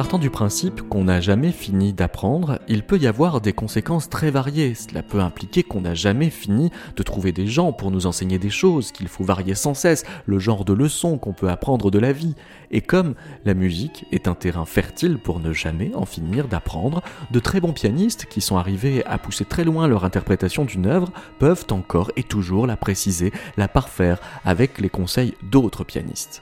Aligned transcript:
Partant 0.00 0.18
du 0.18 0.30
principe 0.30 0.80
qu'on 0.88 1.04
n'a 1.04 1.20
jamais 1.20 1.52
fini 1.52 1.92
d'apprendre, 1.92 2.58
il 2.68 2.84
peut 2.84 2.96
y 2.96 3.06
avoir 3.06 3.42
des 3.42 3.52
conséquences 3.52 4.08
très 4.08 4.30
variées. 4.30 4.74
Cela 4.74 5.02
peut 5.02 5.20
impliquer 5.20 5.62
qu'on 5.62 5.82
n'a 5.82 5.92
jamais 5.92 6.30
fini 6.30 6.70
de 6.96 7.02
trouver 7.02 7.32
des 7.32 7.46
gens 7.46 7.74
pour 7.74 7.90
nous 7.90 8.06
enseigner 8.06 8.38
des 8.38 8.48
choses, 8.48 8.92
qu'il 8.92 9.08
faut 9.08 9.24
varier 9.24 9.54
sans 9.54 9.74
cesse 9.74 10.06
le 10.24 10.38
genre 10.38 10.64
de 10.64 10.72
leçons 10.72 11.18
qu'on 11.18 11.34
peut 11.34 11.50
apprendre 11.50 11.90
de 11.90 11.98
la 11.98 12.12
vie. 12.12 12.34
Et 12.70 12.80
comme 12.80 13.14
la 13.44 13.52
musique 13.52 14.06
est 14.10 14.26
un 14.26 14.34
terrain 14.34 14.64
fertile 14.64 15.18
pour 15.18 15.38
ne 15.38 15.52
jamais 15.52 15.94
en 15.94 16.06
finir 16.06 16.48
d'apprendre, 16.48 17.02
de 17.30 17.38
très 17.38 17.60
bons 17.60 17.74
pianistes 17.74 18.24
qui 18.24 18.40
sont 18.40 18.56
arrivés 18.56 19.04
à 19.04 19.18
pousser 19.18 19.44
très 19.44 19.64
loin 19.64 19.86
leur 19.86 20.06
interprétation 20.06 20.64
d'une 20.64 20.86
œuvre 20.86 21.12
peuvent 21.38 21.66
encore 21.72 22.10
et 22.16 22.22
toujours 22.22 22.66
la 22.66 22.78
préciser, 22.78 23.34
la 23.58 23.68
parfaire 23.68 24.18
avec 24.46 24.80
les 24.80 24.88
conseils 24.88 25.34
d'autres 25.42 25.84
pianistes. 25.84 26.40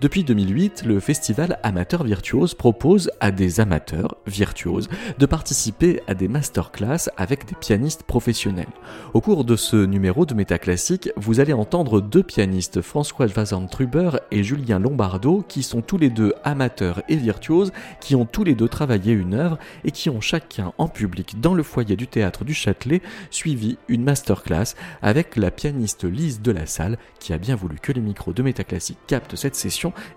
Depuis 0.00 0.24
2008, 0.24 0.84
le 0.86 1.00
festival 1.00 1.58
Amateurs 1.62 2.04
Virtuoses 2.04 2.54
propose 2.54 3.10
à 3.20 3.30
des 3.30 3.60
amateurs 3.60 4.16
virtuoses 4.26 4.88
de 5.18 5.26
participer 5.26 6.02
à 6.06 6.14
des 6.14 6.28
masterclass 6.28 7.10
avec 7.16 7.46
des 7.46 7.54
pianistes 7.54 8.02
professionnels. 8.02 8.66
Au 9.14 9.20
cours 9.20 9.44
de 9.44 9.56
ce 9.56 9.76
numéro 9.76 10.26
de 10.26 10.34
Métaclassique, 10.34 11.10
vous 11.16 11.40
allez 11.40 11.52
entendre 11.52 12.00
deux 12.00 12.22
pianistes, 12.22 12.80
François 12.80 13.26
Vazan 13.26 13.66
Truber 13.66 14.10
et 14.30 14.42
Julien 14.42 14.78
Lombardo, 14.78 15.44
qui 15.48 15.62
sont 15.62 15.82
tous 15.82 15.98
les 15.98 16.10
deux 16.10 16.34
amateurs 16.44 17.02
et 17.08 17.16
virtuoses, 17.16 17.72
qui 18.00 18.14
ont 18.14 18.26
tous 18.26 18.44
les 18.44 18.54
deux 18.54 18.68
travaillé 18.68 19.12
une 19.12 19.34
œuvre 19.34 19.58
et 19.84 19.90
qui 19.90 20.10
ont 20.10 20.20
chacun 20.20 20.72
en 20.78 20.88
public 20.88 21.40
dans 21.40 21.54
le 21.54 21.62
foyer 21.62 21.96
du 21.96 22.06
théâtre 22.06 22.44
du 22.44 22.54
Châtelet 22.54 23.02
suivi 23.30 23.78
une 23.88 24.04
masterclass 24.04 24.74
avec 25.02 25.36
la 25.36 25.50
pianiste 25.50 26.04
Lise 26.04 26.40
de 26.40 26.52
la 26.52 26.66
Salle 26.66 26.98
qui 27.18 27.32
a 27.32 27.38
bien 27.38 27.56
voulu 27.56 27.76
que 27.80 27.92
les 27.92 28.00
micros 28.00 28.32
de 28.32 28.42
Métaclassique 28.42 28.98
captent 29.06 29.36
cette 29.36 29.56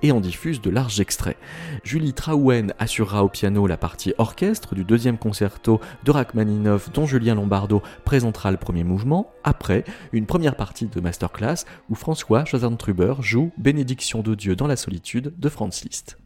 et 0.02 0.12
en 0.12 0.20
diffuse 0.20 0.62
de 0.62 0.70
larges 0.70 1.00
extraits. 1.00 1.38
Julie 1.84 2.14
Traouen 2.14 2.74
assurera 2.80 3.24
au 3.24 3.30
piano 3.30 3.68
la 3.68 3.78
partie 3.78 4.14
orchestre 4.18 4.76
du 4.76 4.84
deuxième 4.84 5.18
concerto 5.18 5.80
de 6.04 6.12
Rachmaninoff 6.12 6.92
dont 6.92 7.06
Julien 7.06 7.36
Lombardo 7.36 7.82
présentera 8.04 8.52
le 8.52 8.58
premier 8.58 8.84
mouvement. 8.84 9.32
Après, 9.44 9.84
une 10.12 10.26
première 10.26 10.56
partie 10.56 10.88
de 10.88 11.00
masterclass 11.00 11.66
où 11.90 11.96
François 11.96 12.44
Truber 12.78 13.16
joue 13.20 13.52
Bénédiction 13.58 14.22
de 14.22 14.36
Dieu 14.36 14.56
dans 14.56 14.68
la 14.68 14.76
solitude 14.76 15.34
de 15.38 15.50
Franz 15.50 15.84
Liszt. 15.84 16.18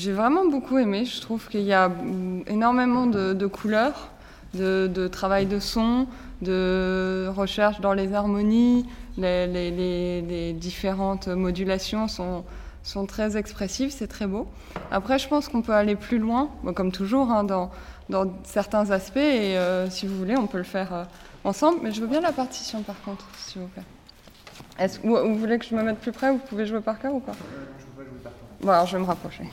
J'ai 0.00 0.12
vraiment 0.12 0.46
beaucoup 0.46 0.78
aimé. 0.78 1.04
Je 1.04 1.20
trouve 1.20 1.46
qu'il 1.48 1.60
y 1.60 1.74
a 1.74 1.92
énormément 2.46 3.04
de, 3.04 3.46
couleurs, 3.46 4.08
de, 4.54 5.08
travail 5.08 5.44
de 5.44 5.58
son, 5.58 6.06
de 6.40 7.26
recherche 7.28 7.82
dans 7.82 7.92
les 7.92 8.14
harmonies. 8.14 8.86
Les, 9.18 10.54
différentes 10.54 11.28
modulations 11.28 12.08
sont, 12.08 12.44
sont 12.82 13.04
très 13.04 13.36
expressives, 13.36 13.90
c'est 13.90 14.06
très 14.06 14.26
beau. 14.26 14.48
Après, 14.90 15.18
je 15.18 15.28
pense 15.28 15.48
qu'on 15.48 15.60
peut 15.60 15.74
aller 15.74 15.96
plus 15.96 16.18
loin, 16.18 16.48
comme 16.74 16.92
toujours, 16.92 17.30
hein, 17.30 17.44
dans, 17.44 17.70
dans, 18.08 18.24
certains 18.44 18.90
aspects. 18.92 19.18
Et 19.18 19.58
euh, 19.58 19.90
si 19.90 20.06
vous 20.06 20.16
voulez, 20.16 20.38
on 20.38 20.46
peut 20.46 20.56
le 20.56 20.64
faire 20.64 20.94
euh, 20.94 21.04
ensemble. 21.44 21.80
Mais 21.82 21.92
je 21.92 22.00
veux 22.00 22.06
bien 22.06 22.22
la 22.22 22.32
partition, 22.32 22.80
par 22.82 22.98
contre, 23.02 23.26
s'il 23.36 23.60
vous 23.60 23.68
plaît. 23.68 23.82
Est-ce, 24.78 24.98
vous, 25.00 25.14
vous, 25.14 25.36
voulez 25.36 25.58
que 25.58 25.66
je 25.66 25.74
me 25.74 25.82
mette 25.82 25.98
plus 25.98 26.12
près? 26.12 26.32
Vous 26.32 26.38
pouvez 26.38 26.64
jouer 26.64 26.80
par 26.80 26.98
cœur 26.98 27.12
ou 27.12 27.20
pas? 27.20 27.36
Bon, 28.62 28.72
alors 28.72 28.86
je 28.86 28.96
vais 28.96 29.02
me 29.02 29.06
rapprocher. 29.06 29.44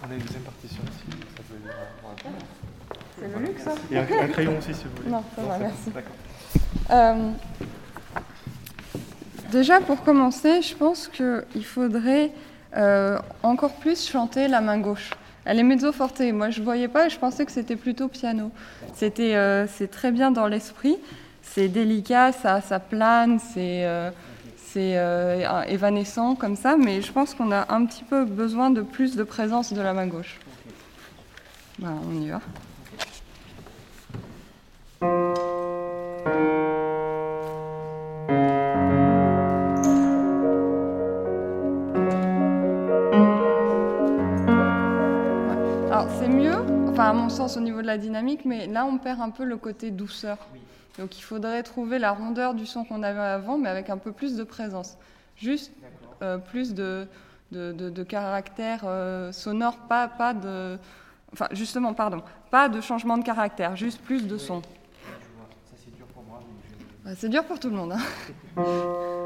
On 0.00 0.10
a 0.10 0.14
une 0.14 0.20
deuxième 0.20 0.42
partition 0.44 0.82
ici, 0.82 1.18
ça 1.36 1.42
peut 1.42 1.58
dire. 1.62 1.74
C'est 2.22 3.08
le 3.34 3.46
luxe, 3.46 3.62
ça 3.62 3.74
Et 3.90 3.98
un, 3.98 4.02
un, 4.02 4.28
crayon 4.28 4.58
aussi, 4.58 4.74
si 4.74 4.84
vous 4.84 4.96
voulez. 4.96 5.10
Non, 5.10 5.24
ça 5.34 5.42
va, 5.42 5.58
merci. 5.58 5.90
Euh, 6.90 7.30
déjà, 9.50 9.80
pour 9.80 10.02
commencer, 10.02 10.62
je 10.62 10.74
pense 10.74 11.08
qu'il 11.08 11.64
faudrait 11.64 12.30
euh, 12.76 13.18
encore 13.42 13.74
plus 13.74 14.08
chanter 14.08 14.48
la 14.48 14.60
main 14.60 14.78
gauche. 14.78 15.10
Elle 15.44 15.58
est 15.58 15.62
mezzo 15.62 15.92
forte. 15.92 16.20
Moi, 16.20 16.50
je 16.50 16.60
ne 16.60 16.64
voyais 16.64 16.88
pas 16.88 17.06
et 17.06 17.10
je 17.10 17.18
pensais 17.18 17.46
que 17.46 17.52
c'était 17.52 17.76
plutôt 17.76 18.08
piano. 18.08 18.50
C'était, 18.94 19.34
euh, 19.34 19.66
c'est 19.66 19.88
très 19.88 20.12
bien 20.12 20.30
dans 20.30 20.46
l'esprit. 20.46 20.96
C'est 21.42 21.68
délicat, 21.68 22.32
ça, 22.32 22.60
ça 22.60 22.78
plane, 22.78 23.38
c'est, 23.38 23.86
c'est 24.56 24.98
euh, 24.98 25.62
évanescent 25.64 26.34
comme 26.34 26.56
ça. 26.56 26.76
Mais 26.76 27.00
je 27.00 27.10
pense 27.10 27.34
qu'on 27.34 27.50
a 27.52 27.72
un 27.72 27.86
petit 27.86 28.04
peu 28.04 28.24
besoin 28.24 28.70
de 28.70 28.82
plus 28.82 29.16
de 29.16 29.22
présence 29.22 29.72
de 29.72 29.80
la 29.80 29.94
main 29.94 30.06
gauche. 30.06 30.38
On 31.82 32.20
y 32.20 32.28
va. 32.28 32.36
Ouais. 32.36 32.36
Alors 32.36 32.36
c'est 32.36 32.36
mieux, 32.36 32.36
enfin 32.36 32.46
à 47.08 47.12
mon 47.14 47.30
sens 47.30 47.56
au 47.56 47.60
niveau 47.60 47.80
de 47.80 47.86
la 47.86 47.96
dynamique, 47.96 48.44
mais 48.44 48.66
là 48.66 48.84
on 48.84 48.98
perd 48.98 49.20
un 49.20 49.30
peu 49.30 49.44
le 49.44 49.56
côté 49.56 49.90
douceur. 49.90 50.36
Donc 50.98 51.18
il 51.18 51.22
faudrait 51.22 51.62
trouver 51.62 51.98
la 51.98 52.12
rondeur 52.12 52.54
du 52.54 52.66
son 52.66 52.84
qu'on 52.84 53.02
avait 53.02 53.18
avant, 53.18 53.56
mais 53.56 53.68
avec 53.70 53.88
un 53.88 53.96
peu 53.96 54.12
plus 54.12 54.36
de 54.36 54.44
présence. 54.44 54.98
Juste 55.36 55.72
euh, 56.22 56.36
plus 56.36 56.74
de, 56.74 57.06
de, 57.52 57.72
de, 57.72 57.88
de 57.88 58.02
caractère 58.02 58.82
euh, 58.84 59.32
sonore, 59.32 59.76
pas, 59.88 60.08
pas 60.08 60.34
de. 60.34 60.78
Enfin, 61.32 61.46
justement, 61.52 61.94
pardon, 61.94 62.22
pas 62.50 62.68
de 62.68 62.80
changement 62.80 63.16
de 63.16 63.24
caractère, 63.24 63.74
juste 63.76 64.02
plus 64.02 64.26
de 64.26 64.36
son. 64.36 64.60
Ouais, 67.08 67.14
C'est 67.18 67.28
dur 67.30 67.44
pour 67.44 67.58
tout 67.58 67.70
le 67.70 67.76
monde. 67.76 67.92
hein. 67.92 67.98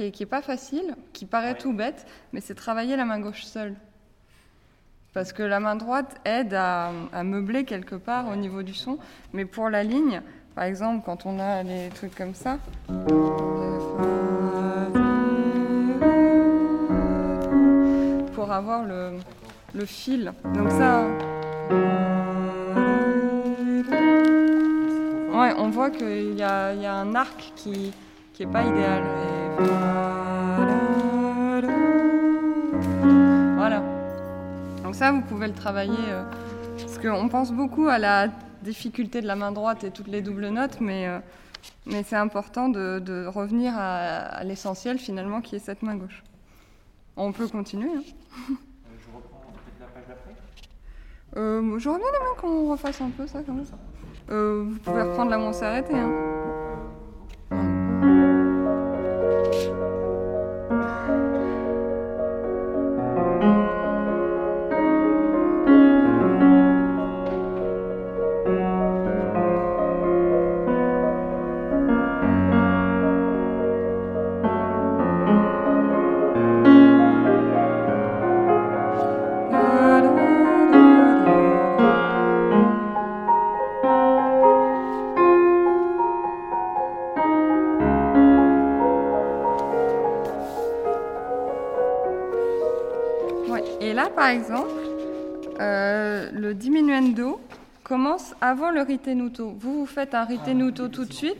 qui 0.00 0.06
est, 0.06 0.10
qui 0.12 0.22
est 0.22 0.26
pas 0.26 0.40
facile, 0.40 0.94
qui 1.12 1.26
paraît 1.26 1.58
tout 1.58 1.74
bête, 1.74 2.06
mais 2.32 2.40
c'est 2.40 2.54
travailler 2.54 2.96
la 2.96 3.04
main 3.04 3.20
gauche 3.20 3.44
seule. 3.44 3.74
Parce 5.12 5.34
que 5.34 5.42
la 5.42 5.60
main 5.60 5.76
droite 5.76 6.16
aide 6.24 6.54
à, 6.54 6.90
à 7.12 7.22
meubler 7.22 7.64
quelque 7.66 7.96
part 7.96 8.28
au 8.28 8.36
niveau 8.36 8.62
du 8.62 8.72
son, 8.72 8.96
mais 9.34 9.44
pour 9.44 9.68
la 9.68 9.82
ligne, 9.82 10.22
par 10.54 10.64
exemple, 10.64 11.02
quand 11.04 11.26
on 11.26 11.38
a 11.38 11.62
les 11.64 11.90
trucs 11.90 12.14
comme 12.14 12.34
ça, 12.34 12.56
pour 18.34 18.52
avoir 18.52 18.84
le, 18.84 19.18
le 19.74 19.84
fil. 19.84 20.32
Donc 20.54 20.70
ça. 20.70 21.04
Ouais, 25.38 25.52
on 25.58 25.68
voit 25.70 25.90
qu'il 25.90 26.34
y 26.38 26.42
a, 26.42 26.72
il 26.74 26.82
y 26.82 26.86
a 26.86 26.94
un 26.94 27.14
arc 27.14 27.52
qui 27.56 27.92
qui 28.32 28.44
est 28.44 28.46
pas 28.50 28.62
idéal. 28.62 29.02
Et- 29.02 29.39
Voilà. 33.56 33.82
Donc 34.82 34.94
ça, 34.94 35.12
vous 35.12 35.20
pouvez 35.22 35.46
le 35.48 35.54
travailler. 35.54 35.96
euh, 36.08 36.22
parce 36.78 36.98
qu'on 36.98 37.28
pense 37.28 37.52
beaucoup 37.52 37.88
à 37.88 37.98
la 37.98 38.28
difficulté 38.62 39.20
de 39.20 39.26
la 39.26 39.36
main 39.36 39.52
droite 39.52 39.84
et 39.84 39.90
toutes 39.90 40.08
les 40.08 40.22
doubles 40.22 40.48
notes, 40.48 40.78
mais, 40.80 41.06
euh, 41.08 41.18
mais 41.86 42.02
c'est 42.02 42.16
important 42.16 42.68
de, 42.68 42.98
de 42.98 43.26
revenir 43.26 43.72
à, 43.76 44.16
à 44.18 44.44
l'essentiel 44.44 44.98
finalement, 44.98 45.40
qui 45.40 45.56
est 45.56 45.60
cette 45.60 45.82
main 45.82 45.96
gauche. 45.96 46.22
On 47.16 47.32
peut 47.32 47.48
continuer. 47.48 47.88
hein. 47.96 48.02
Je 48.08 49.14
reprends 49.14 49.40
peut-être 49.52 49.80
la 49.80 49.86
page 49.86 50.04
d'après. 50.08 50.34
Euh, 51.36 51.78
J'aurais 51.78 51.98
bien 51.98 52.08
aimé 52.08 52.26
qu'on 52.40 52.70
refasse 52.70 53.00
un 53.00 53.10
peu 53.10 53.26
ça 53.26 53.42
comme 53.42 53.64
ça. 53.64 53.74
Euh, 54.30 54.64
vous 54.66 54.78
pouvez 54.78 55.02
reprendre 55.02 55.30
là 55.30 55.38
où 55.38 55.42
on 55.42 55.52
s'est 55.52 55.66
arrêté. 55.66 55.94
Hein. 55.94 56.10
Par 94.14 94.28
exemple, 94.28 94.70
euh, 95.60 96.30
le 96.32 96.54
diminuendo 96.54 97.40
commence 97.82 98.34
avant 98.40 98.70
le 98.70 98.82
ritenuto. 98.82 99.54
Vous, 99.58 99.80
vous 99.80 99.86
faites 99.86 100.14
un 100.14 100.24
ritenuto 100.24 100.88
tout 100.88 101.04
de 101.04 101.12
suite. 101.12 101.38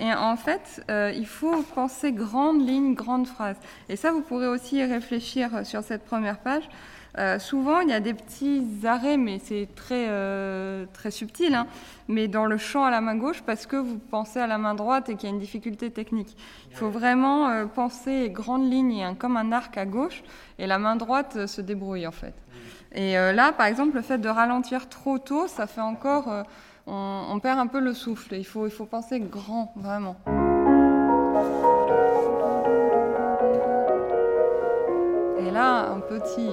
Et 0.00 0.12
en 0.12 0.36
fait, 0.36 0.84
euh, 0.90 1.12
il 1.14 1.26
faut 1.26 1.62
penser 1.74 2.12
grande 2.12 2.66
ligne, 2.66 2.94
grande 2.94 3.26
phrase. 3.26 3.56
Et 3.88 3.96
ça, 3.96 4.12
vous 4.12 4.20
pourrez 4.20 4.46
aussi 4.46 4.76
y 4.76 4.84
réfléchir 4.84 5.66
sur 5.66 5.82
cette 5.82 6.04
première 6.04 6.38
page. 6.38 6.68
Euh, 7.16 7.40
souvent, 7.40 7.80
il 7.80 7.88
y 7.88 7.92
a 7.92 7.98
des 7.98 8.14
petits 8.14 8.64
arrêts, 8.84 9.16
mais 9.16 9.40
c'est 9.42 9.66
très, 9.74 10.06
euh, 10.08 10.84
très 10.92 11.10
subtil, 11.10 11.52
hein, 11.54 11.66
mais 12.06 12.28
dans 12.28 12.44
le 12.46 12.58
champ 12.58 12.84
à 12.84 12.90
la 12.92 13.00
main 13.00 13.16
gauche, 13.16 13.42
parce 13.42 13.66
que 13.66 13.74
vous 13.74 13.98
pensez 13.98 14.38
à 14.38 14.46
la 14.46 14.56
main 14.56 14.74
droite 14.74 15.08
et 15.08 15.16
qu'il 15.16 15.28
y 15.28 15.32
a 15.32 15.34
une 15.34 15.40
difficulté 15.40 15.90
technique. 15.90 16.36
Il 16.70 16.76
faut 16.76 16.90
vraiment 16.90 17.48
euh, 17.48 17.64
penser 17.64 18.30
grande 18.30 18.70
ligne 18.70 19.02
un- 19.02 19.14
comme 19.16 19.36
un 19.36 19.50
arc 19.50 19.76
à 19.78 19.86
gauche, 19.86 20.22
et 20.60 20.68
la 20.68 20.78
main 20.78 20.94
droite 20.94 21.34
euh, 21.36 21.46
se 21.48 21.60
débrouille 21.60 22.06
en 22.06 22.12
fait. 22.12 22.34
Et 22.94 23.18
euh, 23.18 23.32
là, 23.32 23.50
par 23.50 23.66
exemple, 23.66 23.96
le 23.96 24.02
fait 24.02 24.18
de 24.18 24.28
ralentir 24.28 24.88
trop 24.88 25.18
tôt, 25.18 25.48
ça 25.48 25.66
fait 25.66 25.80
encore... 25.80 26.44
euh, 26.88 27.22
on, 27.30 27.38
perd 27.40 27.58
un 27.58 27.66
peu 27.66 27.80
le 27.80 27.92
souffle. 27.92 28.34
Il 28.34 28.44
faut, 28.44 28.68
penser 28.86 29.20
grand, 29.20 29.72
vraiment. 29.76 30.16
Et 35.38 35.50
là, 35.50 35.90
un 35.90 36.00
petit. 36.00 36.50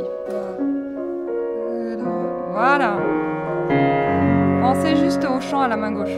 Voilà. 2.52 2.98
Pensez 4.62 4.96
juste 4.98 5.26
au 5.26 5.40
chant 5.40 5.62
à 5.62 5.68
la 5.68 5.78
main 5.78 5.92
gauche. 5.92 6.10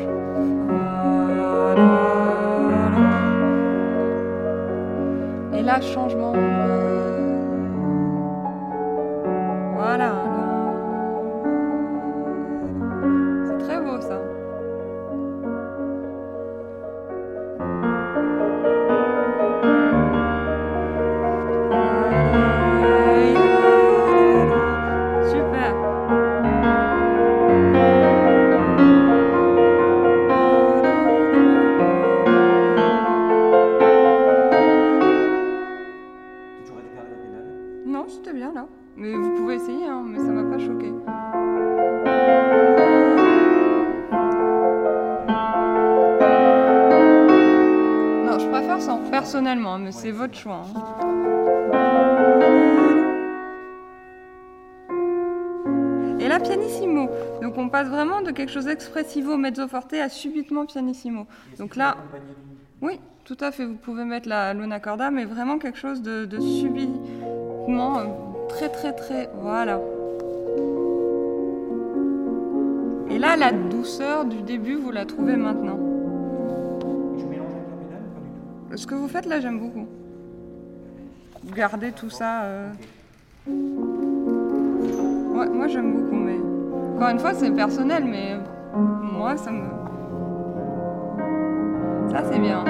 Et 5.53 5.61
là, 5.61 5.81
changement. 5.81 6.33
Voilà. 9.75 10.26
Hein. 50.53 50.63
Et 56.19 56.27
là, 56.27 56.39
pianissimo. 56.39 57.09
Donc 57.41 57.57
on 57.57 57.69
passe 57.69 57.87
vraiment 57.87 58.21
de 58.21 58.31
quelque 58.31 58.51
chose 58.51 58.65
d'expressivo 58.65 59.37
mezzo 59.37 59.67
forte 59.67 59.93
à 59.93 60.09
subitement 60.09 60.65
pianissimo. 60.65 61.27
Donc 61.59 61.75
là, 61.75 61.97
oui, 62.81 62.99
tout 63.23 63.37
à 63.39 63.51
fait. 63.51 63.65
Vous 63.65 63.75
pouvez 63.75 64.03
mettre 64.03 64.27
la 64.27 64.53
luna 64.53 64.79
corda, 64.79 65.11
mais 65.11 65.25
vraiment 65.25 65.57
quelque 65.59 65.77
chose 65.77 66.01
de, 66.01 66.25
de 66.25 66.39
subitement 66.39 67.99
euh, 67.99 68.05
très 68.49 68.69
très 68.69 68.93
très. 68.93 69.29
Voilà. 69.41 69.79
Et 73.09 73.19
là, 73.19 73.37
la 73.37 73.51
douceur 73.51 74.25
du 74.25 74.41
début, 74.41 74.75
vous 74.75 74.91
la 74.91 75.05
trouvez 75.05 75.37
maintenant. 75.37 75.79
Je 77.17 77.25
mélange 77.25 77.53
avec 77.53 77.69
la 77.69 77.75
pédale 77.77 78.01
ou 78.03 78.13
pas 78.13 78.19
du 78.19 78.29
tout? 78.71 78.77
Ce 78.77 78.85
que 78.85 78.95
vous 78.95 79.07
faites 79.07 79.25
là, 79.25 79.39
j'aime 79.39 79.59
beaucoup. 79.59 79.87
Gardez 81.55 81.91
tout 81.91 82.09
ça. 82.09 82.43
euh. 82.43 82.69
Ouais, 83.47 85.49
moi 85.49 85.67
j'aime 85.67 85.93
beaucoup, 85.93 86.15
mais 86.15 86.37
encore 86.95 87.09
une 87.09 87.19
fois, 87.19 87.33
c'est 87.33 87.51
personnel, 87.51 88.05
mais 88.05 88.37
moi 88.75 89.37
ça 89.37 89.51
me. 89.51 89.63
Ça 92.11 92.23
c'est 92.31 92.39
bien. 92.39 92.63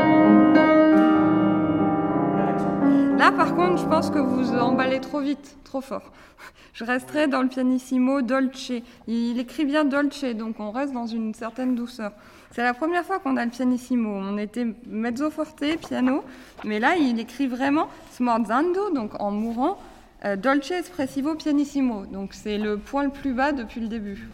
Là, 3.17 3.31
par 3.31 3.55
contre, 3.55 3.81
je 3.81 3.87
pense 3.87 4.09
que 4.11 4.19
vous 4.19 4.53
emballez 4.53 4.99
trop 4.99 5.19
vite, 5.19 5.57
trop 5.63 5.81
fort. 5.81 6.11
Je 6.73 6.83
resterai 6.83 7.27
dans 7.27 7.41
le 7.41 7.47
pianissimo 7.47 8.21
dolce. 8.21 8.71
Il 9.07 9.39
écrit 9.39 9.65
bien 9.65 9.85
dolce, 9.85 10.23
donc 10.35 10.59
on 10.59 10.69
reste 10.69 10.93
dans 10.93 11.07
une 11.07 11.33
certaine 11.33 11.73
douceur. 11.73 12.11
C'est 12.51 12.63
la 12.63 12.73
première 12.73 13.03
fois 13.03 13.19
qu'on 13.19 13.37
a 13.37 13.45
le 13.45 13.51
pianissimo. 13.51 14.09
On 14.09 14.37
était 14.37 14.67
mezzo 14.85 15.29
forte, 15.29 15.63
piano, 15.87 16.23
mais 16.63 16.79
là, 16.79 16.95
il 16.95 17.19
écrit 17.19 17.47
vraiment 17.47 17.87
smorzando, 18.11 18.91
donc 18.91 19.19
en 19.19 19.31
mourant, 19.31 19.77
euh, 20.25 20.35
dolce 20.35 20.71
espressivo 20.71 21.35
pianissimo. 21.35 22.05
Donc 22.05 22.33
c'est 22.33 22.57
le 22.57 22.77
point 22.77 23.03
le 23.03 23.11
plus 23.11 23.33
bas 23.33 23.51
depuis 23.51 23.81
le 23.81 23.87
début. 23.87 24.27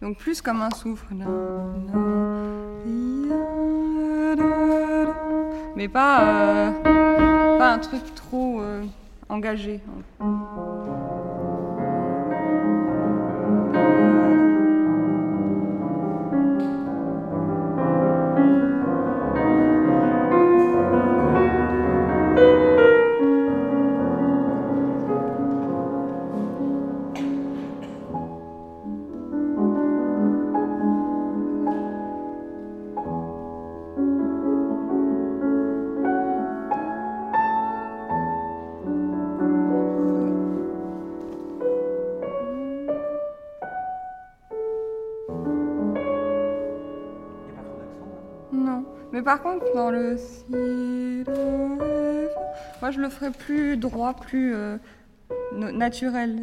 Donc 0.00 0.18
plus 0.18 0.40
comme 0.40 0.62
un 0.62 0.70
souffle. 0.70 1.14
Mais 5.76 5.88
pas, 5.88 6.22
euh, 6.22 7.58
pas 7.58 7.72
un 7.72 7.78
truc 7.78 8.14
trop 8.14 8.60
euh, 8.60 8.84
engagé. 9.28 9.80
Non. 48.52 48.84
Mais 49.12 49.22
par 49.22 49.42
contre, 49.42 49.64
dans 49.74 49.90
le 49.90 50.16
si, 50.16 51.24
moi 52.80 52.90
je 52.90 53.00
le 53.00 53.08
ferais 53.08 53.30
plus 53.30 53.76
droit, 53.76 54.14
plus 54.14 54.54
euh, 54.54 54.76
naturel. 55.54 56.40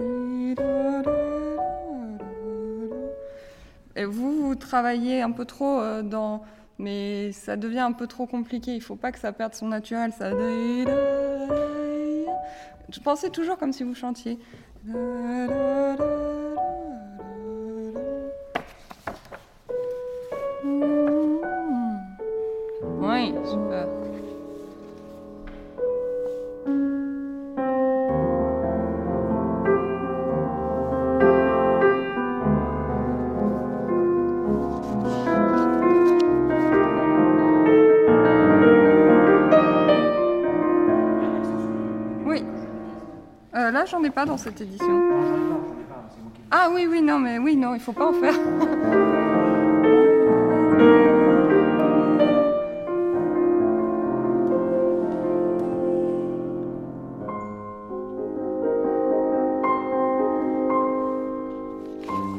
Et 3.96 4.06
vous, 4.06 4.42
vous 4.42 4.56
travaillez 4.56 5.22
un 5.22 5.32
peu 5.32 5.46
trop 5.46 5.80
euh, 5.80 6.01
dans. 6.01 6.44
Mais 6.78 7.32
ça 7.34 7.58
devient 7.58 7.80
un 7.80 7.92
peu 7.92 8.08
trop 8.08 8.25
compliqué. 8.25 8.74
Il 8.74 8.82
faut 8.82 8.96
pas 8.96 9.12
que 9.12 9.20
ça 9.20 9.34
perde 9.34 9.54
son 9.54 9.68
naturel. 9.68 10.13
Ça. 10.13 10.32
Je 10.32 10.86
pensais 13.04 13.30
toujours 13.30 13.58
comme 13.58 13.74
si 13.74 13.84
vous 13.84 13.96
chantiez. 13.96 14.39
Dans 44.26 44.38
cette 44.38 44.62
édition. 44.62 45.02
Ah 46.52 46.70
oui, 46.74 46.88
oui, 46.90 47.02
non, 47.02 47.20
mais 47.20 47.38
oui, 47.38 47.56
non, 47.56 47.76
il 47.76 47.80
faut 47.80 47.94
pas 47.94 48.08
en 48.08 48.14
faire. 48.14 48.34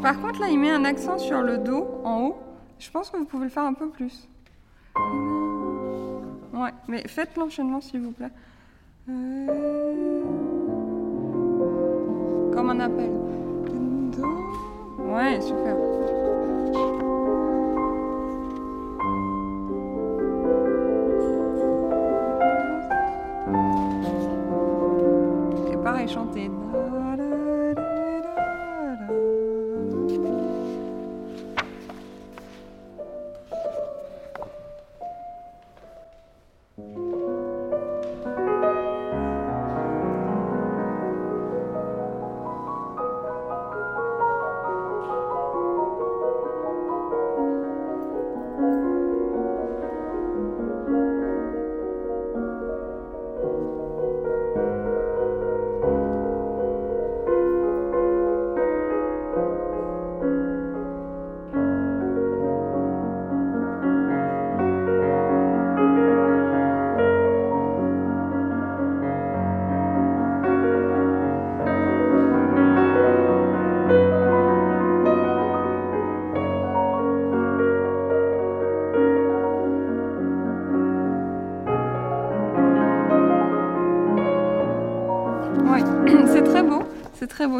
Par 0.02 0.20
contre, 0.20 0.40
là, 0.40 0.48
il 0.48 0.58
met 0.58 0.70
un 0.70 0.84
accent 0.84 1.18
sur 1.18 1.42
le 1.42 1.58
Do 1.58 1.86
en 2.04 2.22
haut. 2.22 2.38
Je 2.78 2.90
pense 2.90 3.10
que 3.10 3.16
vous 3.16 3.26
pouvez 3.26 3.44
le 3.44 3.50
faire 3.50 3.64
un 3.64 3.74
peu 3.74 3.88
plus. 3.88 4.28
Ouais, 6.52 6.70
mais 6.88 7.06
faites 7.06 7.36
l'enchaînement, 7.36 7.80
s'il 7.80 8.00
vous 8.00 8.12
plaît. 8.12 8.30
Appel. 12.78 13.10
Ouais, 14.98 15.40
super. 15.40 15.89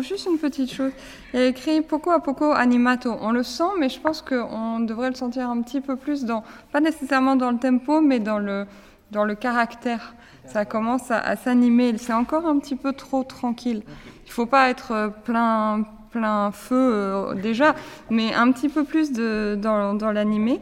Juste 0.03 0.27
une 0.27 0.39
petite 0.39 0.71
chose. 0.71 0.93
Il 1.33 1.41
y 1.41 1.43
a 1.43 1.47
écrit 1.47 1.81
poco 1.81 2.11
a 2.11 2.21
poco 2.21 2.53
animato. 2.53 3.17
On 3.23 3.31
le 3.33 3.43
sent, 3.43 3.79
mais 3.79 3.89
je 3.89 3.99
pense 3.99 4.21
qu'on 4.21 4.81
devrait 4.81 5.09
le 5.09 5.15
sentir 5.15 5.49
un 5.49 5.63
petit 5.63 5.81
peu 5.81 5.97
plus 5.97 6.25
dans, 6.25 6.45
pas 6.71 6.81
nécessairement 6.81 7.35
dans 7.35 7.51
le 7.51 7.57
tempo, 7.57 8.03
mais 8.03 8.21
dans 8.21 8.39
le, 8.39 8.67
dans 9.11 9.25
le 9.25 9.35
caractère. 9.35 10.15
Ça 10.45 10.67
commence 10.67 11.11
à, 11.11 11.35
s'animer. 11.37 11.97
C'est 11.97 12.13
encore 12.13 12.45
un 12.47 12.59
petit 12.59 12.77
peu 12.77 12.93
trop 12.93 13.23
tranquille. 13.23 13.83
Il 14.27 14.33
faut 14.33 14.47
pas 14.47 14.69
être 14.69 15.13
plein, 15.25 15.85
plein 16.11 16.51
feu 16.53 16.75
euh, 16.77 17.35
déjà, 17.35 17.75
mais 18.11 18.35
un 18.35 18.53
petit 18.53 18.69
peu 18.69 18.85
plus 18.85 19.13
de, 19.13 19.59
dans, 19.61 19.95
dans 19.95 20.13
l'animé. 20.13 20.61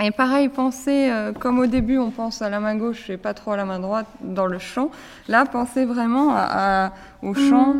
Et 0.00 0.12
pareil, 0.12 0.48
pensez, 0.48 1.10
euh, 1.10 1.32
comme 1.32 1.58
au 1.58 1.66
début, 1.66 1.98
on 1.98 2.10
pense 2.10 2.40
à 2.40 2.48
la 2.48 2.60
main 2.60 2.76
gauche 2.76 3.10
et 3.10 3.16
pas 3.16 3.34
trop 3.34 3.50
à 3.52 3.56
la 3.56 3.64
main 3.64 3.80
droite 3.80 4.06
dans 4.20 4.46
le 4.46 4.60
chant. 4.60 4.92
Là, 5.26 5.44
pensez 5.44 5.84
vraiment 5.84 6.36
au 7.22 7.34
chant. 7.34 7.74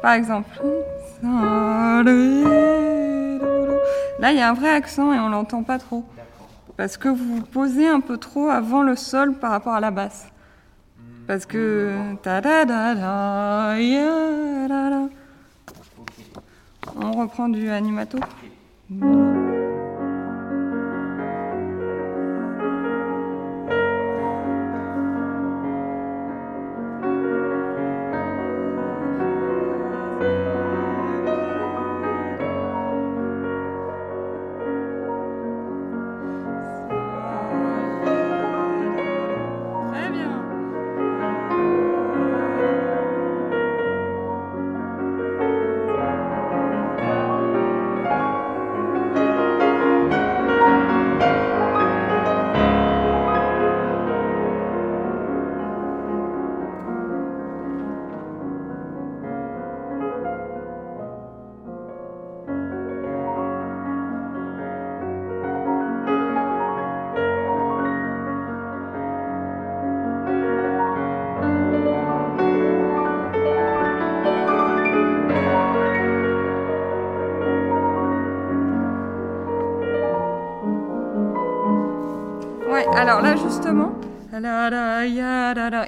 Par 0.00 0.14
exemple. 0.14 0.48
Là, 1.22 2.02
il 4.32 4.38
y 4.38 4.40
a 4.40 4.48
un 4.48 4.54
vrai 4.54 4.70
accent 4.70 5.12
et 5.12 5.18
on 5.18 5.28
l'entend 5.28 5.64
pas 5.64 5.78
trop. 5.78 6.02
Parce 6.78 6.96
que 6.96 7.08
vous 7.08 7.42
posez 7.42 7.86
un 7.88 8.00
peu 8.00 8.16
trop 8.16 8.48
avant 8.48 8.82
le 8.82 8.96
sol 8.96 9.34
par 9.34 9.50
rapport 9.50 9.74
à 9.74 9.80
la 9.80 9.90
basse. 9.90 10.28
Parce 11.26 11.44
que. 11.44 11.92
On 16.96 17.12
reprend 17.12 17.50
du 17.50 17.68
animato. 17.68 18.18
Ouais, 18.90 19.29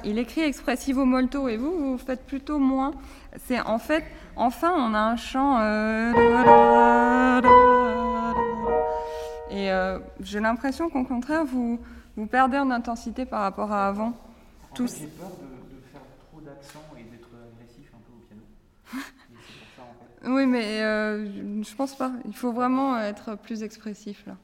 il 0.03 0.19
écrit 0.19 0.41
expressivo 0.41 1.05
molto 1.05 1.47
et 1.47 1.57
vous, 1.57 1.71
vous 1.71 1.97
faites 1.97 2.25
plutôt 2.25 2.59
moins. 2.59 2.91
C'est 3.45 3.59
en 3.61 3.79
fait, 3.79 4.03
enfin, 4.35 4.73
on 4.77 4.93
a 4.93 4.99
un 4.99 5.15
chant. 5.15 5.59
Et 9.49 9.71
euh, 9.71 9.99
j'ai 10.19 10.39
l'impression 10.39 10.89
qu'au 10.89 11.03
contraire, 11.03 11.45
vous, 11.45 11.79
vous 12.17 12.25
perdez 12.25 12.57
en 12.57 12.71
intensité 12.71 13.25
par 13.25 13.41
rapport 13.41 13.71
à 13.71 13.87
avant. 13.87 14.07
En 14.71 14.75
Tous... 14.75 14.97
J'ai 14.99 15.05
peur 15.05 15.29
de, 15.29 15.75
de, 15.75 15.81
faire 15.91 16.01
trop 16.27 16.41
d'accent 16.41 16.79
et 16.97 17.03
d'être 17.03 17.29
agressif 17.53 17.91
un 17.93 17.99
peu 17.99 18.13
au 18.13 18.21
piano. 18.27 18.41
ça, 19.77 19.83
en 19.83 19.93
fait. 19.93 20.29
Oui, 20.29 20.47
mais 20.47 20.81
euh, 20.81 21.63
je 21.63 21.75
pense 21.75 21.95
pas. 21.95 22.11
Il 22.25 22.35
faut 22.35 22.51
vraiment 22.51 22.97
être 22.97 23.35
plus 23.35 23.61
expressif 23.61 24.25
là. 24.25 24.35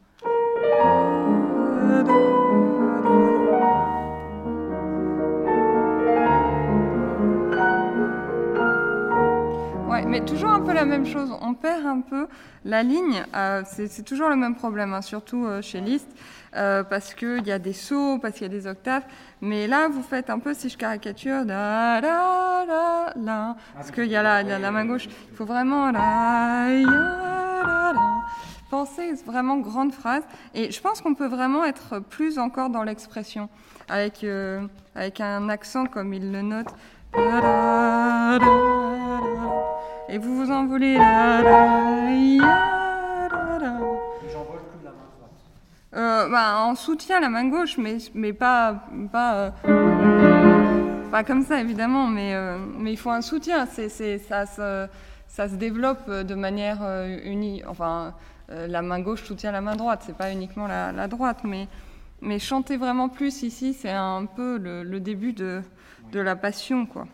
Mais 10.09 10.25
toujours 10.25 10.49
un 10.49 10.61
peu 10.61 10.73
la 10.73 10.85
même 10.85 11.05
chose. 11.05 11.31
On 11.41 11.53
perd 11.53 11.85
un 11.85 12.01
peu 12.01 12.27
la 12.65 12.81
ligne. 12.83 13.23
Euh, 13.35 13.61
c'est 13.65 14.03
toujours 14.03 14.29
le 14.29 14.35
même 14.35 14.55
problème, 14.55 14.93
hein, 14.93 15.01
surtout 15.01 15.45
euh, 15.45 15.61
chez 15.61 15.81
Liszt, 15.81 16.09
euh, 16.55 16.83
parce 16.83 17.13
qu'il 17.13 17.45
y 17.45 17.51
a 17.51 17.59
des 17.59 17.73
sauts, 17.73 18.17
parce 18.19 18.33
qu'il 18.33 18.43
y 18.43 18.45
a 18.45 18.49
des 18.49 18.65
octaves. 18.67 19.03
Mais 19.41 19.67
là, 19.67 19.87
vous 19.87 20.01
faites 20.01 20.29
un 20.29 20.39
peu, 20.39 20.53
si 20.53 20.69
je 20.69 20.77
caricature, 20.77 21.45
la, 21.45 22.01
parce 23.75 23.91
qu'il 23.91 24.07
y 24.07 24.15
a 24.15 24.23
la, 24.23 24.41
la, 24.43 24.71
main 24.71 24.85
gauche. 24.85 25.07
Il 25.31 25.37
faut 25.37 25.45
vraiment 25.45 25.91
penser 28.71 29.13
vraiment 29.25 29.57
grande 29.57 29.93
phrase. 29.93 30.23
Et 30.55 30.71
je 30.71 30.81
pense 30.81 31.01
qu'on 31.01 31.13
peut 31.13 31.27
vraiment 31.27 31.63
être 31.65 31.99
plus 31.99 32.39
encore 32.39 32.69
dans 32.71 32.83
l'expression, 32.83 33.47
avec, 33.87 34.25
avec 34.95 35.21
un 35.21 35.49
accent 35.49 35.85
comme 35.85 36.13
il 36.13 36.31
le 36.31 36.41
note 36.41 36.67
et 40.11 40.17
vous 40.17 40.35
vous 40.35 40.51
envolez. 40.51 40.95
J'envole 40.95 41.19
plus 44.71 44.83
la 44.83 44.91
main 44.91 45.07
droite. 45.17 45.31
Euh, 45.95 46.29
bah, 46.29 46.63
en 46.63 46.75
soutien 46.75 47.19
la 47.19 47.29
main 47.29 47.47
gauche, 47.47 47.77
mais, 47.77 47.97
mais 48.13 48.33
pas, 48.33 48.83
pas, 49.11 49.53
euh, 49.67 51.01
pas 51.11 51.23
comme 51.23 51.43
ça 51.43 51.61
évidemment, 51.61 52.07
mais, 52.07 52.33
euh, 52.33 52.57
mais 52.77 52.91
il 52.93 52.97
faut 52.97 53.11
un 53.11 53.21
soutien. 53.21 53.65
C'est, 53.65 53.89
ça, 54.17 54.45
se, 54.45 54.87
ça 55.27 55.47
se 55.47 55.55
développe 55.55 56.09
de 56.09 56.35
manière 56.35 56.79
unie. 57.23 57.61
Enfin, 57.67 58.13
la 58.49 58.81
main 58.81 58.99
gauche 58.99 59.23
soutient 59.23 59.51
la 59.51 59.61
main 59.61 59.75
droite, 59.75 60.03
c'est 60.05 60.17
pas 60.17 60.31
uniquement 60.31 60.67
la, 60.67 60.91
la, 60.91 61.07
droite, 61.07 61.41
mais, 61.43 61.67
mais 62.21 62.39
chanter 62.39 62.77
vraiment 62.77 63.09
plus 63.09 63.43
ici, 63.43 63.73
c'est 63.73 63.91
un 63.91 64.25
peu 64.25 64.57
le, 64.57 64.81
le 64.83 64.99
début 64.99 65.33
de, 65.33 65.61
de 66.11 66.19
la 66.19 66.35
passion, 66.35 66.87
quoi. 66.87 67.05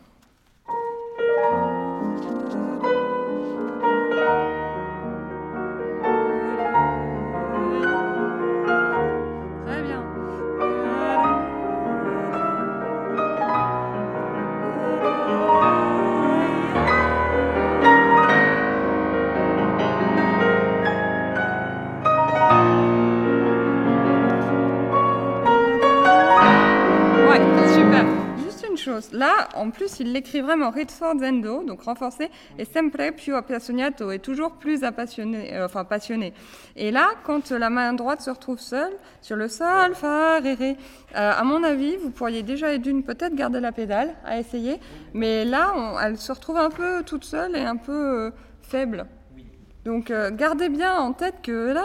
Là, 29.15 29.47
en 29.55 29.69
plus, 29.69 30.01
il 30.01 30.11
l'écrit 30.11 30.41
vraiment 30.41 30.71
rinforzando, 30.71 31.63
donc 31.63 31.83
renforcé, 31.83 32.29
et 32.59 32.65
sempre 32.65 33.11
più 33.11 33.33
appassionato, 33.33 34.11
et 34.11 34.19
toujours 34.19 34.51
plus 34.57 34.83
appassionné, 34.83 35.53
euh, 35.53 35.65
enfin 35.65 35.85
passionné. 35.85 36.33
Et 36.75 36.91
là, 36.91 37.11
quand 37.23 37.51
la 37.51 37.69
main 37.69 37.93
droite 37.93 38.19
se 38.19 38.29
retrouve 38.29 38.59
seule, 38.59 38.91
sur 39.21 39.37
le 39.37 39.47
sol, 39.47 39.95
fa, 39.95 40.39
ré, 40.39 40.75
euh, 41.15 41.31
à 41.31 41.43
mon 41.45 41.63
avis, 41.63 41.95
vous 41.95 42.11
pourriez 42.11 42.43
déjà 42.43 42.77
d'une 42.77 43.03
peut-être 43.03 43.35
garder 43.35 43.61
la 43.61 43.71
pédale, 43.71 44.13
à 44.25 44.37
essayer, 44.37 44.81
mais 45.13 45.45
là, 45.45 45.73
elle 46.03 46.17
se 46.17 46.33
retrouve 46.33 46.57
un 46.57 46.69
peu 46.69 47.01
toute 47.03 47.23
seule 47.23 47.55
et 47.55 47.63
un 47.63 47.77
peu 47.77 47.93
euh, 47.93 48.31
faible. 48.63 49.05
Donc 49.85 50.11
gardez 50.31 50.67
bien 50.67 50.97
en 50.97 51.13
tête 51.13 51.35
que 51.43 51.75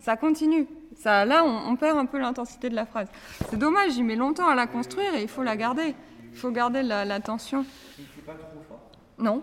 ça 0.00 0.16
continue. 0.18 0.68
Ça, 0.98 1.24
là, 1.24 1.44
on, 1.44 1.76
perd 1.76 1.96
un 1.96 2.06
peu 2.06 2.18
l'intensité 2.18 2.68
de 2.68 2.74
la 2.74 2.84
phrase. 2.84 3.06
C'est 3.48 3.56
dommage, 3.56 3.96
il 3.96 4.04
met 4.04 4.16
longtemps 4.16 4.48
à 4.48 4.56
la 4.56 4.66
construire 4.66 5.14
et 5.14 5.22
il 5.22 5.28
faut 5.28 5.44
la 5.44 5.56
garder. 5.56 5.94
Il 6.32 6.36
faut 6.36 6.50
garder 6.50 6.82
la, 6.82 7.20
tension. 7.20 7.64
Il 7.98 8.02
ne 8.02 8.08
fait 8.08 8.20
pas 8.22 8.34
trop 8.34 8.60
fort? 8.68 8.90
Non. 9.16 9.42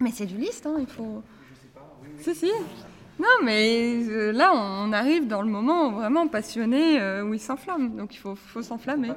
Mais 0.00 0.10
c'est 0.10 0.26
du 0.26 0.36
liste, 0.36 0.66
hein, 0.66 0.74
il 0.80 0.88
faut... 0.88 1.22
Je 1.48 1.60
sais 1.60 1.68
pas, 1.72 1.96
oui, 2.02 2.08
Si, 2.18 2.34
si. 2.34 2.50
Non, 3.20 3.44
mais 3.44 4.02
euh, 4.08 4.32
là, 4.32 4.52
on 4.52 4.92
arrive 4.92 5.28
dans 5.28 5.42
le 5.42 5.48
moment 5.48 5.92
vraiment 5.92 6.26
passionné 6.26 7.00
euh, 7.00 7.22
où 7.22 7.32
il 7.32 7.40
s'enflamme. 7.40 7.94
Donc 7.94 8.12
il 8.16 8.18
faut, 8.18 8.34
faut 8.34 8.62
s'enflammer. 8.62 9.12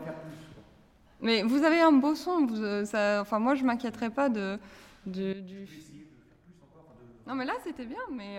Mais 1.22 1.42
vous 1.42 1.64
avez 1.64 1.82
un 1.82 1.92
beau 1.92 2.14
son. 2.14 2.46
Vous, 2.46 2.62
euh, 2.62 2.86
ça, 2.86 3.20
enfin, 3.22 3.40
moi, 3.40 3.56
je 3.56 3.64
m'inquiéterais 3.64 4.12
pas 4.12 4.30
de, 4.30 4.60
de 5.08 5.34
du... 5.34 5.68
Non, 7.26 7.34
mais 7.34 7.46
là, 7.46 7.54
c'était 7.64 7.86
bien, 7.86 7.98
mais... 8.12 8.38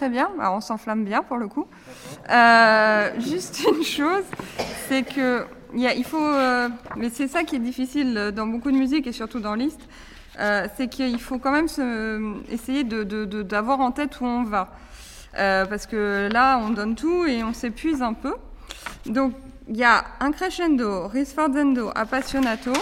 très 0.00 0.08
bien. 0.08 0.30
on 0.38 0.62
s'enflamme 0.62 1.04
bien 1.04 1.22
pour 1.22 1.36
le 1.36 1.46
coup. 1.46 1.66
Euh, 2.30 3.10
juste 3.20 3.62
une 3.76 3.84
chose, 3.84 4.24
c'est 4.88 5.02
que 5.02 5.44
il 5.74 6.04
faut, 6.04 6.16
euh, 6.24 6.70
mais 6.96 7.10
c'est 7.10 7.28
ça 7.28 7.44
qui 7.44 7.56
est 7.56 7.60
difficile 7.70 8.32
dans 8.34 8.46
beaucoup 8.46 8.70
de 8.70 8.78
musique 8.78 9.06
et 9.06 9.12
surtout 9.12 9.40
dans 9.40 9.54
Liszt, 9.54 9.80
euh, 10.38 10.66
c'est 10.74 10.88
qu'il 10.88 11.20
faut 11.20 11.38
quand 11.38 11.52
même 11.52 11.68
se, 11.68 11.82
essayer 12.50 12.82
d'avoir 12.82 13.76
de, 13.76 13.82
en 13.82 13.92
tête 13.92 14.22
où 14.22 14.24
on 14.24 14.42
va. 14.42 14.72
parce 15.34 15.86
que 15.86 16.30
là, 16.32 16.58
on 16.64 16.70
donne 16.70 16.94
tout 16.94 17.26
et 17.26 17.44
on 17.44 17.52
s'épuise 17.52 18.00
un 18.00 18.14
peu. 18.14 18.34
Donc, 19.04 19.34
il 19.68 19.76
y 19.76 19.84
a 19.84 20.04
un 20.20 20.32
crescendo, 20.32 21.08
risfordendo, 21.08 21.90
appassionato, 21.94 22.72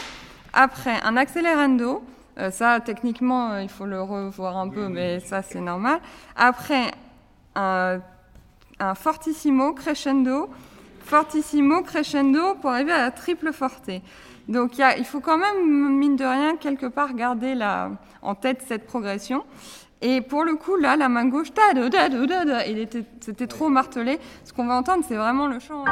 après 0.53 1.01
un 1.03 1.17
accelerando, 1.17 2.01
ça, 2.53 2.79
techniquement, 2.79 3.59
il 3.59 3.69
faut 3.69 3.87
le 3.87 4.01
revoir 4.01 4.57
un 4.57 4.69
peu, 4.69 4.87
mais 4.89 5.19
ça, 5.19 5.43
c'est 5.43 5.61
normal. 5.61 5.99
Après, 6.37 6.93
un, 7.59 8.94
fortissimo 8.94 9.73
crescendo, 9.75 10.49
fortissimo 11.01 11.83
crescendo 11.83 12.55
pour 12.61 12.71
arriver 12.71 12.92
à 12.92 12.99
la 12.99 13.11
triple 13.11 13.53
forte. 13.53 13.90
Donc 14.49 14.79
il 14.79 15.05
faut 15.05 15.21
quand 15.21 15.37
même, 15.37 15.97
mine 15.97 16.16
de 16.16 16.25
rien, 16.25 16.57
quelque 16.57 16.87
part 16.87 17.14
garder 17.14 17.59
en 18.23 18.35
tête 18.35 18.62
cette 18.66 18.87
progression. 18.87 19.44
Et 20.01 20.21
pour 20.21 20.44
le 20.44 20.55
coup, 20.55 20.77
là, 20.77 20.97
la 20.97 21.09
main 21.09 21.27
gauche, 21.27 21.49
c'était 23.21 23.47
trop 23.49 23.68
martelé. 23.68 24.21
Ce 24.44 24.53
qu'on 24.53 24.66
va 24.66 24.75
entendre, 24.75 25.05
c'est 25.07 25.16
vraiment 25.16 25.49
le 25.49 25.59
chant. 25.59 25.85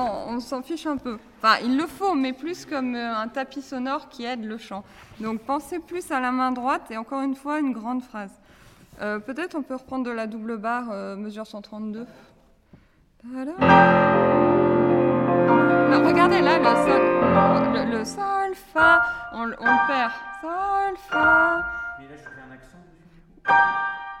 On 0.00 0.40
s'en 0.40 0.62
fiche 0.62 0.86
un 0.86 0.96
peu. 0.96 1.18
Enfin, 1.42 1.56
il 1.62 1.76
le 1.76 1.86
faut, 1.86 2.14
mais 2.14 2.32
plus 2.32 2.64
comme 2.66 2.94
euh, 2.94 3.14
un 3.16 3.28
tapis 3.28 3.62
sonore 3.62 4.08
qui 4.08 4.24
aide 4.24 4.44
le 4.44 4.58
chant. 4.58 4.84
Donc 5.20 5.40
pensez 5.40 5.78
plus 5.78 6.10
à 6.10 6.20
la 6.20 6.32
main 6.32 6.52
droite 6.52 6.90
et 6.90 6.96
encore 6.96 7.20
une 7.22 7.34
fois, 7.34 7.58
une 7.58 7.72
grande 7.72 8.02
phrase. 8.02 8.32
Euh, 9.00 9.18
peut-être 9.18 9.54
on 9.54 9.62
peut 9.62 9.74
reprendre 9.74 10.04
de 10.04 10.10
la 10.10 10.26
double 10.26 10.56
barre, 10.58 10.90
euh, 10.90 11.16
mesure 11.16 11.46
132. 11.46 12.06
regardez 16.04 16.40
là, 16.40 16.58
le 16.58 16.64
sol, 16.64 17.90
le, 17.90 18.04
sol, 18.04 18.54
fa, 18.72 19.02
on, 19.32 19.44
le- 19.44 19.56
on 19.60 19.64
le 19.64 19.86
perd. 19.86 20.12
Sol, 20.40 20.96
fa. 21.08 21.64
Mais 21.98 22.06
là, 22.08 22.14
je 22.16 22.22
fais 22.22 22.28
un 22.48 22.52
accent. 22.54 22.78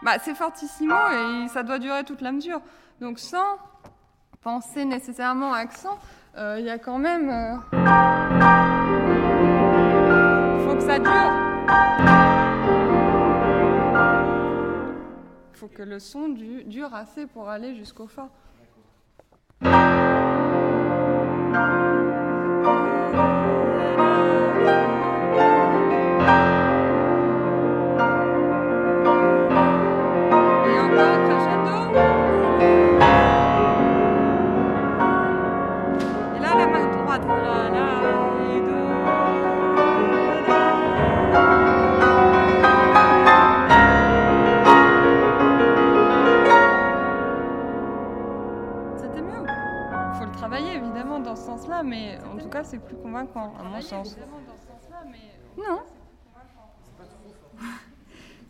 Bah, 0.02 0.12
c'est 0.22 0.34
fortissimo 0.34 0.94
et 1.44 1.48
ça 1.48 1.62
doit 1.62 1.78
durer 1.78 2.04
toute 2.04 2.20
la 2.20 2.32
mesure. 2.32 2.60
Donc 3.00 3.18
sans 3.18 3.58
penser 4.42 4.84
nécessairement 4.84 5.52
accent, 5.52 5.98
euh, 6.36 6.56
il 6.58 6.64
y 6.66 6.70
a 6.70 6.78
quand 6.78 6.98
même... 6.98 7.30
euh, 7.30 7.56
faut 10.66 10.74
que 10.74 10.82
ça 10.82 10.98
dure. 10.98 11.32
faut 15.54 15.68
que 15.68 15.82
le 15.82 15.98
son 16.00 16.28
du- 16.30 16.64
dure 16.64 16.92
assez 16.94 17.26
pour 17.26 17.48
aller 17.48 17.74
jusqu'au 17.76 18.06
fa. 18.08 18.28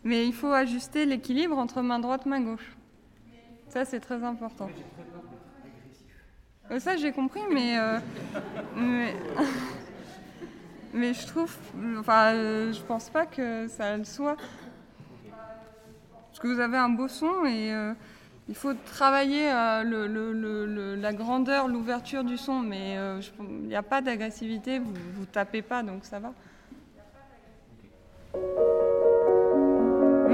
Mais 0.03 0.25
il 0.27 0.33
faut 0.33 0.51
ajuster 0.51 1.05
l'équilibre 1.05 1.57
entre 1.57 1.81
main 1.81 1.99
droite, 1.99 2.25
main 2.25 2.41
gauche. 2.41 2.75
Ça, 3.69 3.85
c'est 3.85 3.99
très 3.99 4.23
important. 4.23 4.69
Euh, 6.71 6.79
Ça, 6.79 6.97
j'ai 6.97 7.11
compris, 7.11 7.41
mais, 7.51 7.77
euh, 7.77 7.99
mais, 8.75 9.15
mais 10.93 11.13
je 11.13 11.25
trouve, 11.27 11.55
enfin, 11.99 12.33
euh, 12.33 12.73
je 12.73 12.81
pense 12.81 13.09
pas 13.09 13.25
que 13.25 13.67
ça 13.67 13.97
le 13.97 14.03
soit. 14.03 14.35
Parce 16.27 16.39
que 16.39 16.47
vous 16.47 16.59
avez 16.59 16.77
un 16.77 16.89
beau 16.89 17.07
son 17.07 17.45
et 17.45 17.71
euh, 17.73 17.93
il 18.49 18.55
faut 18.55 18.73
travailler 18.73 19.49
le, 19.85 20.07
le- 20.07 20.33
le- 20.33 20.65
le- 20.65 20.95
la 20.95 21.13
grandeur, 21.13 21.67
l'ouverture 21.67 22.23
du 22.23 22.37
son, 22.37 22.59
mais 22.59 22.97
il 23.39 23.67
n'y 23.67 23.75
a 23.75 23.83
pas 23.83 24.01
d'agressivité, 24.01 24.79
vous, 24.79 24.93
vous 25.15 25.25
tapez 25.25 25.61
pas, 25.61 25.81
donc 25.83 26.03
ça 26.05 26.19
va. 26.19 26.33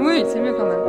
Oui, 0.02 0.24
c'est 0.26 0.40
mieux 0.40 0.54
quand 0.54 0.64
même. 0.64 0.80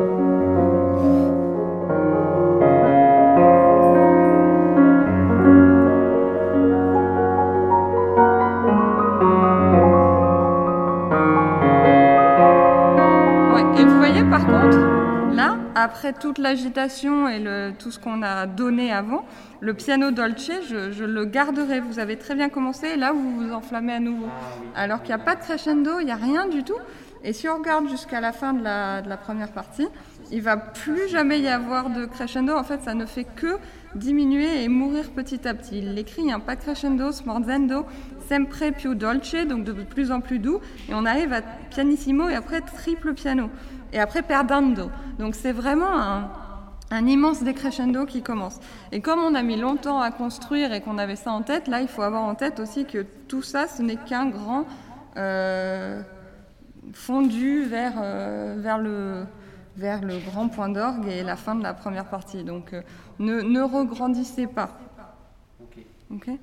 Ouais, 13.54 13.82
et 13.82 13.86
vous 13.86 13.98
voyez 13.98 14.24
par 14.24 14.46
contre, 14.46 14.78
là, 15.36 15.58
après 15.76 16.14
toute 16.14 16.38
l'agitation 16.38 17.28
et 17.28 17.40
le, 17.40 17.74
tout 17.78 17.92
ce 17.92 18.00
qu'on 18.00 18.22
a 18.24 18.46
donné 18.48 18.94
avant, 18.94 19.26
le 19.60 19.74
piano 19.74 20.12
dolce, 20.12 20.52
je, 20.70 20.92
je 20.92 21.04
le 21.04 21.26
garderai. 21.26 21.82
Vous 21.82 22.00
avez 22.00 22.18
très 22.18 22.34
bien 22.36 22.48
commencé, 22.50 22.88
et 22.88 22.98
là 22.98 23.12
vous 23.12 23.36
vous 23.40 23.52
enflammez 23.54 23.94
à 23.94 24.00
nouveau. 24.00 24.28
Alors 24.74 25.04
qu'il 25.04 25.14
n'y 25.14 25.22
a 25.22 25.26
pas 25.26 25.36
de 25.36 25.42
crescendo, 25.42 26.00
il 26.00 26.06
n'y 26.06 26.12
a 26.12 26.16
rien 26.16 26.48
du 26.48 26.64
tout. 26.64 26.78
Et 27.24 27.34
si 27.34 27.48
on 27.48 27.58
regarde 27.58 27.88
jusqu'à 27.88 28.20
la 28.20 28.32
fin 28.32 28.54
de 28.54 28.64
la, 28.64 29.18
première 29.18 29.52
partie, 29.52 29.88
il 30.32 30.42
va 30.42 30.58
plus 30.58 31.08
jamais 31.10 31.40
y 31.40 31.48
avoir 31.48 31.90
de 31.90 32.06
crescendo. 32.06 32.54
En 32.54 32.64
fait, 32.64 32.82
ça 32.82 32.94
ne 32.94 33.06
fait 33.06 33.26
que 33.26 33.58
diminuer 33.96 34.64
et 34.64 34.68
mourir 34.68 35.12
petit 35.12 35.48
à 35.48 35.54
petit. 35.54 35.80
Il 35.80 35.94
l'écrit, 35.94 36.32
hein, 36.32 36.40
pas 36.40 36.56
crescendo, 36.56 37.12
smorzendo, 37.12 37.86
sempre 38.28 38.72
più 38.72 38.96
dolce, 38.96 39.46
donc 39.48 39.64
de 39.64 39.74
plus 39.74 40.12
en 40.12 40.22
plus 40.22 40.40
doux. 40.40 40.60
Et 40.90 40.94
on 40.94 41.06
arrive 41.06 41.34
à 41.34 41.42
pianissimo 41.70 42.30
et 42.30 42.36
après 42.36 42.62
triple 42.62 43.14
piano. 43.14 43.50
Et 43.94 44.00
après 44.00 44.24
perdendo. 44.24 44.90
Donc 45.20 45.36
c'est 45.36 45.52
vraiment 45.52 45.94
un, 45.94 46.32
un 46.92 47.08
immense 47.08 47.44
décrescendo 47.44 48.06
qui 48.06 48.22
commence. 48.22 48.60
Et 48.92 49.02
comme 49.02 49.20
on 49.20 49.36
a 49.36 49.44
mis 49.44 49.58
longtemps 49.58 50.02
à 50.02 50.12
construire 50.12 50.74
et 50.74 50.82
qu'on 50.82 50.98
avait 50.98 51.16
ça 51.16 51.32
en 51.32 51.42
tête, 51.42 51.68
là, 51.68 51.82
il 51.82 51.88
faut 51.88 52.02
avoir 52.02 52.24
en 52.24 52.36
tête 52.36 52.60
aussi 52.60 52.86
que 52.86 53.06
tout 53.28 53.42
ça, 53.42 53.68
ce 53.68 53.82
n'est 53.82 53.96
qu'un 53.96 54.28
grand 54.28 54.66
euh, 55.18 56.02
fondu 56.94 57.64
vers, 57.64 57.94
euh, 58.02 58.58
vers, 58.60 58.78
le, 58.78 59.26
vers 59.78 60.02
le 60.02 60.18
grand 60.20 60.48
point 60.50 60.70
d'orgue 60.70 61.08
et 61.08 61.24
la 61.24 61.36
fin 61.36 61.56
de 61.56 61.64
la 61.64 61.74
première 61.74 62.06
partie. 62.06 62.44
Donc 62.44 62.74
euh, 62.74 62.82
ne, 63.20 63.42
ne 63.42 63.62
regrandissez 63.62 64.48
pas. 64.48 64.78
Ok. 65.62 65.86
ok 66.12 66.40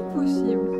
possible. 0.00 0.70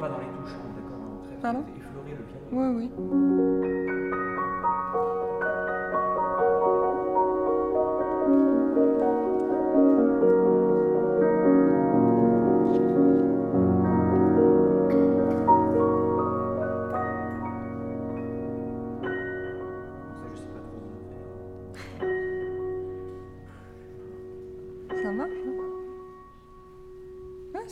Pas 0.00 0.08
dans 0.08 0.18
les 0.18 0.26
touches, 0.36 0.56
d'accord. 0.74 1.00
hein, 1.02 1.36
Pardon 1.42 1.64
Effleurer 1.76 2.16
le 2.18 2.24
piano. 2.24 2.46
Oui, 2.52 2.66
oui. 2.76 2.90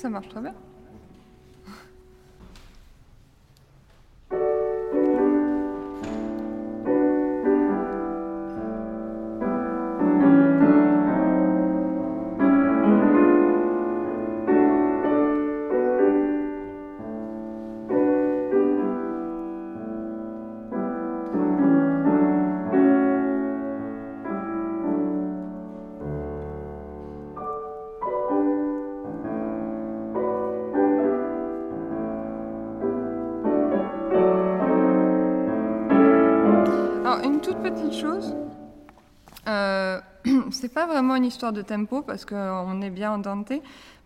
Ça 0.02 0.10
marche 0.10 0.28
très 0.28 0.40
bien. 0.40 0.54
Chose. 38.02 38.34
Euh, 39.48 40.00
c'est 40.50 40.74
pas 40.74 40.86
vraiment 40.86 41.14
une 41.14 41.24
histoire 41.24 41.52
de 41.52 41.62
tempo 41.62 42.02
parce 42.02 42.24
qu'on 42.24 42.82
est 42.82 42.90
bien 42.90 43.12
en 43.12 43.18
Dante, 43.18 43.52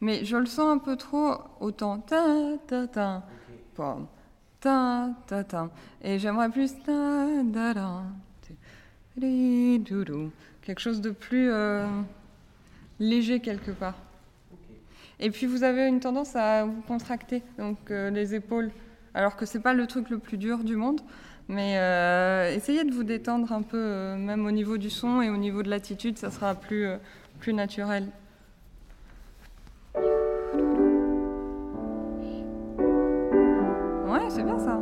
mais 0.02 0.24
je 0.24 0.36
le 0.36 0.44
sens 0.46 0.68
un 0.68 0.78
peu 0.78 0.96
trop 0.96 1.36
autant 1.60 1.98
ta 2.00 2.22
ta 2.66 2.86
ta 2.86 3.22
pom, 3.74 4.06
ta 4.60 5.08
ta 5.26 5.44
ta 5.44 5.70
et 6.02 6.18
j'aimerais 6.18 6.50
plus 6.50 6.74
ta 6.84 7.42
da 7.42 7.72
da 7.72 8.02
Ri-dou-dou. 9.18 10.30
Quelque 10.60 10.80
chose 10.80 11.00
de 11.00 11.10
plus 11.10 11.48
euh, 11.50 11.86
léger 12.98 13.40
quelque 13.40 13.70
part. 13.70 13.96
Et 15.20 15.30
puis 15.30 15.46
vous 15.46 15.62
avez 15.62 15.86
une 15.86 16.00
tendance 16.00 16.36
à 16.36 16.66
vous 16.66 16.82
contracter, 16.82 17.42
donc 17.58 17.78
euh, 17.90 18.10
les 18.10 18.34
épaules, 18.34 18.70
alors 19.14 19.36
que 19.36 19.46
c'est 19.46 19.60
pas 19.60 19.72
le 19.72 19.86
truc 19.86 20.10
le 20.10 20.18
plus 20.18 20.36
dur 20.36 20.58
du 20.58 20.76
monde. 20.76 21.00
Mais 21.48 21.76
euh, 21.78 22.52
essayez 22.54 22.84
de 22.84 22.92
vous 22.92 23.04
détendre 23.04 23.52
un 23.52 23.62
peu, 23.62 23.78
euh, 23.78 24.16
même 24.16 24.46
au 24.46 24.50
niveau 24.50 24.78
du 24.78 24.90
son 24.90 25.22
et 25.22 25.30
au 25.30 25.36
niveau 25.36 25.62
de 25.62 25.70
l'attitude, 25.70 26.18
ça 26.18 26.30
sera 26.30 26.54
plus, 26.56 26.86
euh, 26.86 26.96
plus 27.38 27.52
naturel. 27.52 28.08
Ouais, 34.06 34.28
c'est 34.28 34.42
bien 34.42 34.58
ça. 34.58 34.80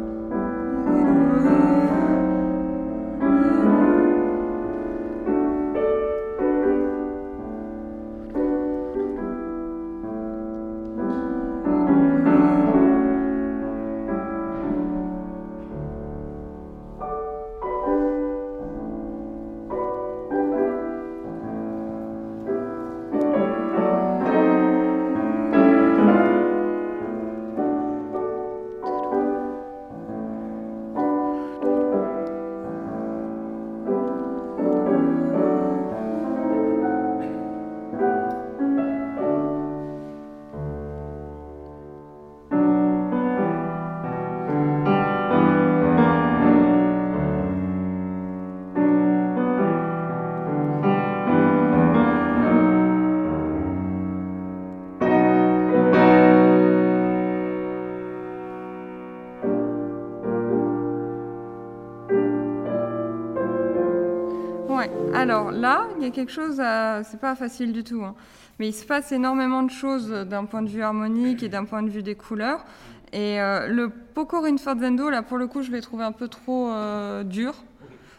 Alors 65.24 65.52
là, 65.52 65.86
il 65.96 66.04
y 66.04 66.06
a 66.06 66.10
quelque 66.10 66.30
chose, 66.30 66.56
c'est 66.56 67.18
pas 67.18 67.34
facile 67.34 67.72
du 67.72 67.82
tout, 67.82 68.04
hein. 68.04 68.14
mais 68.58 68.68
il 68.68 68.74
se 68.74 68.84
passe 68.84 69.10
énormément 69.10 69.62
de 69.62 69.70
choses 69.70 70.10
d'un 70.10 70.44
point 70.44 70.60
de 70.60 70.68
vue 70.68 70.82
harmonique 70.82 71.42
et 71.42 71.48
d'un 71.48 71.64
point 71.64 71.82
de 71.82 71.88
vue 71.88 72.02
des 72.02 72.14
couleurs. 72.14 72.66
Et 73.14 73.40
euh, 73.40 73.66
le 73.66 73.88
Poco 73.88 74.42
Rinforzendo, 74.42 75.08
là 75.08 75.22
pour 75.22 75.38
le 75.38 75.46
coup, 75.46 75.62
je 75.62 75.70
l'ai 75.70 75.80
trouvé 75.80 76.04
un 76.04 76.12
peu 76.12 76.28
trop 76.28 76.68
euh, 76.68 77.24
dur. 77.24 77.54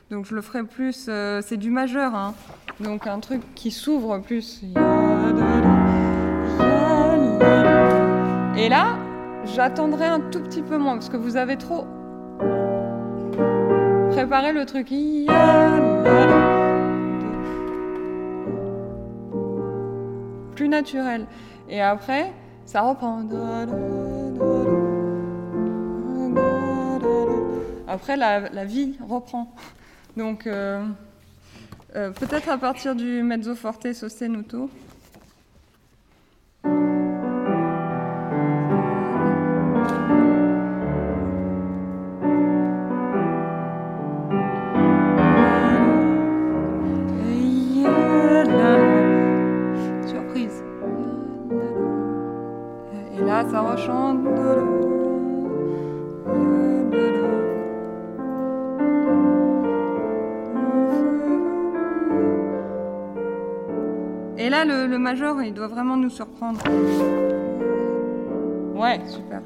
Donc 0.09 0.25
je 0.25 0.33
le 0.33 0.41
ferai 0.41 0.63
plus, 0.63 1.05
euh, 1.07 1.41
c'est 1.45 1.57
du 1.57 1.69
majeur, 1.69 2.15
hein. 2.15 2.33
donc 2.79 3.05
un 3.05 3.19
truc 3.19 3.43
qui 3.53 3.69
s'ouvre 3.69 4.17
plus. 4.17 4.63
Et 8.57 8.67
là, 8.67 8.97
j'attendrai 9.53 10.05
un 10.07 10.21
tout 10.21 10.41
petit 10.41 10.63
peu 10.63 10.79
moins 10.79 10.93
parce 10.93 11.09
que 11.09 11.17
vous 11.17 11.37
avez 11.37 11.55
trop 11.55 11.85
préparé 14.09 14.53
le 14.53 14.65
truc. 14.65 14.87
Plus 20.55 20.69
naturel. 20.69 21.27
Et 21.69 21.81
après, 21.81 22.31
ça 22.65 22.81
reprend. 22.81 23.23
Après, 27.87 28.17
la, 28.17 28.49
la 28.49 28.65
vie 28.65 28.97
reprend. 29.07 29.53
Donc, 30.17 30.47
euh, 30.47 30.85
euh, 31.95 32.11
peut-être 32.11 32.49
à 32.49 32.57
partir 32.57 32.95
du 32.95 33.21
mezzo 33.21 33.55
forte 33.55 33.93
sostenuto. 33.93 34.69
Major, 65.05 65.39
il 65.43 65.53
doit 65.53 65.67
vraiment 65.67 65.97
nous 65.97 66.09
surprendre. 66.09 66.59
Ouais, 68.73 68.99
super. 69.07 69.39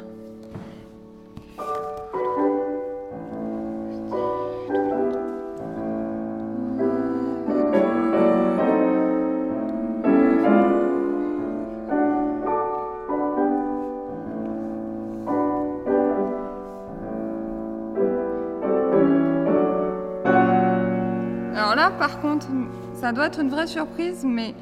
Alors 21.53 21.75
là, 21.75 21.91
par 21.99 22.21
contre, 22.21 22.47
ça 22.93 23.11
doit 23.11 23.25
être 23.25 23.41
une 23.41 23.49
vraie 23.49 23.67
surprise, 23.67 24.23
mais 24.23 24.53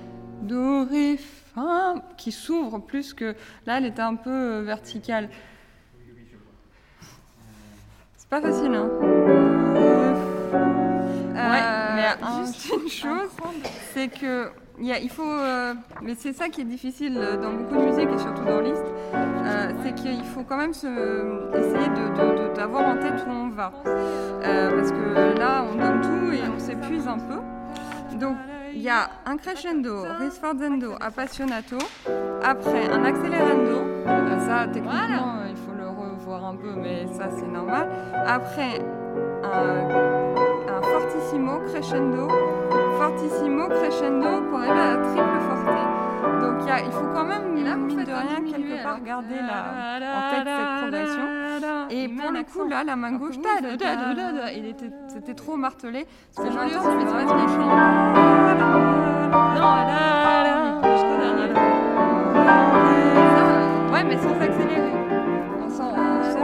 do, 0.48 0.86
ré, 0.86 1.18
fa, 1.18 1.96
qui 2.18 2.32
s'ouvre 2.32 2.80
plus 2.80 3.14
que. 3.14 3.36
Là, 3.66 3.78
elle 3.78 3.86
était 3.86 4.02
un 4.02 4.16
peu 4.16 4.30
euh, 4.32 4.62
verticale. 4.64 5.30
C'est 8.18 8.30
pas 8.30 8.42
facile, 8.42 8.74
hein 8.74 8.90
Ouais, 11.40 11.64
mais 11.96 12.06
euh, 12.08 12.46
juste 12.46 12.70
une 12.84 12.90
chose, 12.90 13.30
c'est 13.94 14.08
que 14.10 14.50
il, 14.80 15.10
faut, 15.10 15.24
euh, 15.24 15.74
mais 16.04 16.14
c'est 16.16 16.34
ça 16.34 16.50
qui 16.50 16.62
est 16.62 16.66
difficile 16.66 17.18
euh, 17.18 17.38
dans 17.42 17.52
beaucoup 17.52 17.76
de 17.78 17.86
musique 17.90 18.10
et 18.14 18.18
surtout 18.20 18.44
dans 18.44 18.60
Liszt, 18.60 18.84
euh, 19.14 19.72
c'est 19.84 19.96
qu'il 19.96 20.24
faut 20.24 20.44
quand 20.44 20.58
même 20.58 20.74
se, 20.74 20.88
essayer 21.58 21.88
de- 21.90 22.56
d'avoir 22.56 22.88
en 22.90 22.98
tête 22.98 23.24
où 23.28 23.32
on 23.32 23.50
va, 23.50 23.72
Euh, 23.86 24.70
parce 24.78 24.92
que 24.92 25.40
là 25.40 25.64
on 25.72 25.76
donne 25.76 26.02
tout 26.02 26.32
et 26.34 26.42
on 26.54 26.60
s'épuise 26.60 27.08
un 27.08 27.18
peu. 27.18 27.40
Donc 28.20 28.36
il 28.74 28.82
y 28.82 28.90
a 28.90 29.10
un 29.26 29.38
crescendo, 29.38 30.04
risforzendo, 30.20 30.96
appassionato, 31.00 31.78
après 32.44 32.90
un 32.90 33.04
accélérando, 33.06 33.84
euh, 34.08 34.40
ça 34.46 34.68
techniquement 34.72 35.44
il 35.50 35.56
faut 35.58 35.74
le 35.74 35.88
revoir 35.88 36.46
un 36.46 36.56
peu, 36.56 36.72
mais 36.76 37.08
ça 37.14 37.30
c'est 37.30 37.48
normal. 37.48 37.90
Après 38.26 38.80
un, 39.44 39.88
un 40.76 40.82
fortissimo, 40.82 41.60
crescendo, 41.68 42.28
fortissimo, 42.98 43.68
crescendo 43.70 44.42
pour 44.50 44.60
arriver 44.60 44.80
à 44.80 44.98
la 44.98 45.04
triple 45.04 45.40
forte. 45.48 45.87
Donc 46.58 46.68
y 46.68 46.72
a- 46.72 46.80
il 46.82 46.92
faut 46.92 47.08
quand 47.14 47.26
même, 47.26 47.54
mine 47.54 47.66
de 48.06 48.12
rien, 48.12 48.52
quelque 48.52 48.84
part 48.84 49.02
garder 49.02 49.36
la, 49.36 50.00
en 50.18 50.22
tête 50.32 50.48
cette 50.48 50.78
progression. 50.82 51.28
Et 51.90 52.08
pour 52.10 52.32
le 52.32 52.44
coup, 52.44 52.68
là, 52.68 52.84
la 52.84 52.96
main 52.96 53.14
gauche, 53.14 53.36
c'était 55.08 55.34
trop 55.34 55.56
martelé. 55.58 56.06
Que 56.36 56.44
joli 56.52 56.76
aussi, 56.76 56.88
mais 56.98 57.06
c'est 57.06 57.14
pas. 57.14 58.38
Jusqu'au 60.84 61.18
dernier. 61.20 61.54
Ça, 63.36 63.44
Ouais, 63.92 64.04
mais 64.04 64.18
sans 64.18 64.40
accélérer. 64.40 64.92
On 65.62 65.70
s'en- 65.70 65.94
il 65.96 65.98
le 65.98 66.34
faut 66.34 66.44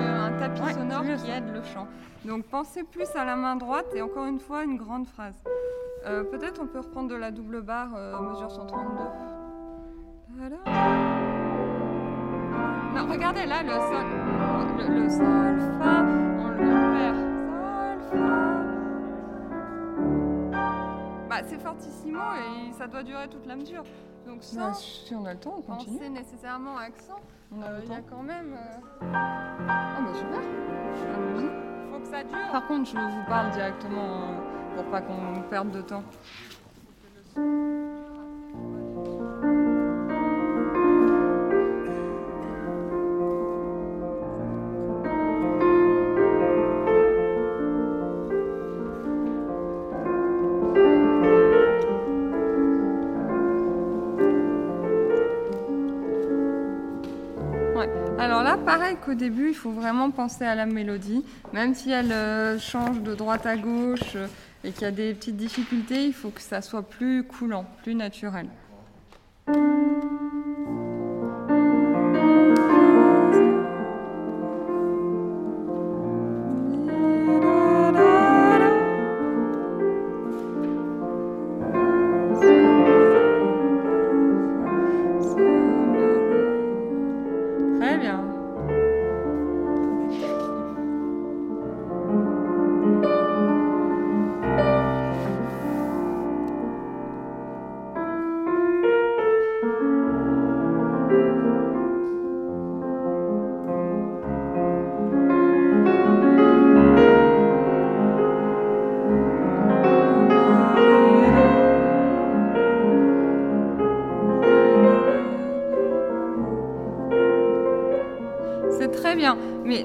euh, 0.00 0.26
un 0.26 0.32
tapis 0.38 0.62
Ouais, 0.62 0.72
sonore 0.72 1.02
qui 1.02 1.30
aide 1.30 1.52
le 1.52 1.62
chant. 1.62 1.86
Donc 2.24 2.44
pensez 2.44 2.82
plus 2.84 3.08
à 3.16 3.24
la 3.24 3.36
main 3.36 3.56
droite 3.56 3.86
et 3.94 4.02
encore 4.02 4.26
une 4.26 4.40
fois 4.40 4.64
une 4.64 4.76
grande 4.76 5.06
phrase. 5.06 5.34
Euh, 6.06 6.24
Peut-être 6.24 6.60
on 6.62 6.66
peut 6.66 6.80
reprendre 6.80 7.08
de 7.08 7.14
la 7.16 7.30
double 7.30 7.60
barre, 7.62 7.90
euh, 7.96 8.18
mesure 8.30 8.50
132. 8.50 8.88
Tada. 10.38 10.56
Non, 12.94 13.06
regardez 13.12 13.46
là 13.46 13.62
le 13.62 13.70
sol. 13.70 14.06
Le, 14.78 14.84
le 15.02 15.08
sol, 15.10 15.58
fa, 15.80 16.02
on 16.38 16.48
le 16.48 16.56
perd. 16.94 17.18
Sol, 18.10 18.20
fa. 18.20 18.34
Bah, 21.28 21.42
c'est 21.44 21.58
fortissimo 21.60 22.18
et 22.36 22.72
ça 22.72 22.86
doit 22.86 23.02
durer 23.02 23.28
toute 23.28 23.46
la 23.46 23.56
mesure. 23.56 23.82
Donc 24.26 24.42
sans 24.42 24.72
si 24.74 25.14
on 25.14 25.24
a 25.26 25.32
le 25.34 25.40
temps, 25.40 25.54
on 25.58 25.62
continue. 25.62 25.98
penser 25.98 26.10
nécessairement 26.10 26.76
accent, 26.78 27.16
On 27.56 27.62
a 27.62 27.66
euh, 27.66 27.80
il 27.84 27.90
y 27.90 27.94
a 27.94 28.00
quand 28.02 28.22
même... 28.22 28.54
Ah 29.02 30.00
bah 30.00 30.12
super. 30.14 30.40
Allons-y. 31.14 31.92
faut 31.92 31.98
que 32.00 32.06
ça 32.06 32.18
Par 32.52 32.66
contre, 32.66 32.90
je 32.90 32.96
vous 32.96 33.24
parle 33.26 33.50
directement 33.52 34.02
euh, 34.04 34.57
pour 34.78 34.86
pas 34.92 35.00
qu'on 35.00 35.42
perde 35.50 35.72
de 35.72 35.80
temps. 35.80 36.04
Ouais. 57.74 57.88
Alors 58.20 58.44
là, 58.44 58.56
pareil 58.56 58.96
qu'au 59.04 59.14
début, 59.14 59.48
il 59.48 59.54
faut 59.54 59.72
vraiment 59.72 60.12
penser 60.12 60.44
à 60.44 60.54
la 60.54 60.66
mélodie. 60.66 61.24
Même 61.52 61.74
si 61.74 61.90
elle 61.90 62.12
euh, 62.12 62.60
change 62.60 63.02
de 63.02 63.16
droite 63.16 63.44
à 63.44 63.56
gauche 63.56 64.14
euh, 64.14 64.28
et 64.68 64.72
qu'il 64.72 64.82
y 64.82 64.84
a 64.84 64.90
des 64.90 65.14
petites 65.14 65.36
difficultés, 65.36 66.04
il 66.04 66.12
faut 66.12 66.28
que 66.28 66.42
ça 66.42 66.60
soit 66.60 66.82
plus 66.82 67.24
coulant, 67.24 67.64
plus 67.82 67.94
naturel. 67.94 68.48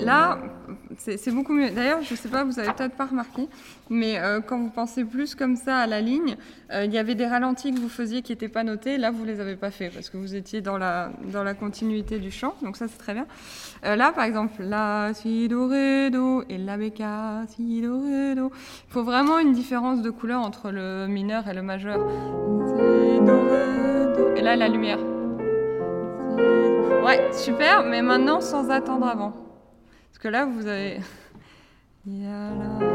Là, 0.04 0.40
c'est 0.98 1.32
beaucoup 1.32 1.54
mieux. 1.54 1.70
D'ailleurs, 1.70 2.02
je 2.02 2.14
ne 2.14 2.18
sais 2.18 2.30
pas, 2.30 2.44
vous 2.44 2.60
avez 2.60 2.72
peut-être 2.72 2.96
pas 2.96 3.06
remarqué, 3.06 3.48
mais 3.90 4.20
euh, 4.20 4.42
quand 4.42 4.60
vous 4.60 4.70
pensez 4.70 5.04
plus 5.04 5.36
comme 5.36 5.56
ça 5.56 5.78
à 5.78 5.88
la 5.88 6.02
ligne, 6.02 6.36
euh, 6.72 6.86
il 6.86 6.94
y 6.94 6.98
avait 6.98 7.16
des 7.16 7.26
ralentis 7.26 7.74
que 7.74 7.80
vous 7.80 7.90
faisiez 7.90 8.22
qui 8.22 8.32
n'étaient 8.32 8.48
pas 8.48 8.64
notés. 8.64 8.98
Là, 8.98 9.12
vous 9.12 9.26
les 9.26 9.40
avez 9.40 9.56
pas 9.56 9.72
fait 9.72 9.90
parce 9.90 10.10
que 10.10 10.18
vous 10.18 10.36
étiez 10.36 10.62
dans 10.62 10.78
la, 10.78 11.12
dans 11.32 11.44
la 11.44 11.54
continuité 11.54 12.20
du 12.20 12.32
chant. 12.32 12.56
Donc 12.62 12.78
ça, 12.78 12.88
c'est 12.88 12.98
très 12.98 13.14
bien. 13.14 13.26
Euh, 13.86 13.96
là, 13.96 14.12
par 14.12 14.24
exemple, 14.24 14.64
la, 14.64 15.12
si, 15.14 15.48
do, 15.48 15.68
ré, 15.68 16.10
do 16.10 16.44
et 16.50 16.58
la 16.58 16.78
béca, 16.78 17.42
si, 17.48 17.82
do, 17.82 18.02
ré, 18.02 18.36
do. 18.36 18.52
Il 18.88 18.94
faut 18.94 19.04
vraiment 19.04 19.40
une 19.40 19.54
différence 19.54 20.02
de 20.02 20.10
couleur 20.10 20.42
entre 20.42 20.72
le 20.72 21.08
mineur 21.08 21.48
et 21.48 21.54
le 21.54 21.62
majeur. 21.62 22.00
Si, 22.68 23.20
do, 23.20 24.16
do. 24.16 24.36
Et 24.36 24.42
là, 24.42 24.56
la 24.56 24.68
lumière. 24.68 25.00
Ouais, 27.04 27.30
super, 27.34 27.84
mais 27.84 28.02
maintenant 28.02 28.40
sans 28.40 28.70
attendre 28.70 29.08
avant. 29.08 29.34
Que 30.24 30.30
là, 30.30 30.46
vous 30.46 30.66
avez. 30.68 31.02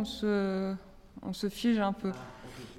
on 0.00 0.04
se, 0.04 0.74
on 1.22 1.32
se 1.32 1.48
fige 1.48 1.78
un 1.78 1.92
peu. 1.92 2.12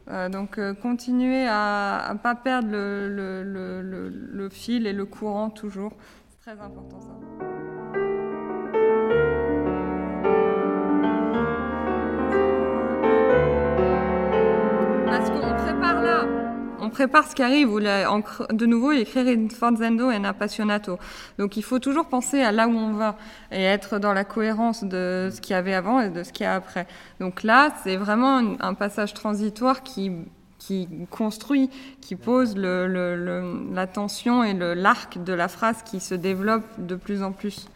Euh, 0.10 0.27
donc, 0.29 0.57
euh, 0.57 0.73
continuez 0.73 1.45
à 1.47 2.10
ne 2.13 2.17
pas 2.17 2.36
perdre 2.36 2.69
le- 2.71 4.10
le 4.10 4.49
fil 4.49 4.88
et 4.88 4.93
le 4.93 5.05
courant 5.05 5.49
toujours. 5.49 5.93
C'est 6.29 6.39
très 6.51 6.60
important 6.60 6.99
ça. 6.99 7.12
Parce 15.05 15.29
qu'on 15.29 15.53
prépare 15.55 16.01
là, 16.01 16.25
on 16.81 16.89
prépare 16.89 17.27
ce 17.27 17.35
qui 17.35 17.43
arrive. 17.43 17.69
En 17.69 18.21
de 18.51 18.65
nouveau, 18.65 18.91
écrire 18.91 19.27
in 19.27 19.47
forzendo 19.49 20.11
et 20.11 20.15
un 20.15 20.23
appassionato. 20.25 20.97
Donc 21.37 21.57
il 21.57 21.63
faut 21.63 21.79
toujours 21.79 22.07
penser 22.07 22.41
à 22.41 22.51
là 22.51 22.67
où 22.67 22.71
on 22.75 22.93
va 22.93 23.17
et 23.51 23.63
être 23.63 23.99
dans 23.99 24.13
la 24.13 24.23
cohérence 24.23 24.83
de 24.83 25.29
ce 25.33 25.39
qu'il 25.41 25.53
y 25.53 25.57
avait 25.57 25.73
avant 25.73 26.01
et 26.01 26.09
de 26.09 26.23
ce 26.23 26.33
qu'il 26.33 26.43
y 26.43 26.47
a 26.47 26.55
après. 26.55 26.87
Donc 27.19 27.43
là, 27.43 27.69
c'est 27.83 27.97
vraiment 27.97 28.37
un, 28.59 28.73
passage 28.73 29.13
transitoire 29.13 29.83
qui 29.83 30.11
construit, 31.09 31.69
qui 32.01 32.15
pose 32.15 32.55
le, 32.55 32.87
le- 32.87 33.15
le- 33.15 33.73
la 33.73 33.87
tension 33.87 34.43
et 34.43 34.53
l'arc 34.53 35.17
de 35.23 35.33
la 35.33 35.47
phrase 35.47 35.83
qui 35.83 35.99
se 35.99 36.15
développe 36.15 36.63
de 36.77 36.95
plus 36.95 37.23
en 37.23 37.31
plus. 37.31 37.67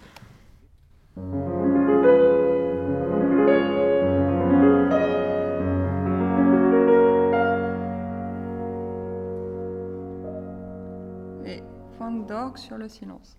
D'orgue 12.26 12.58
sur 12.58 12.78
le 12.78 12.90
silence. 12.90 13.38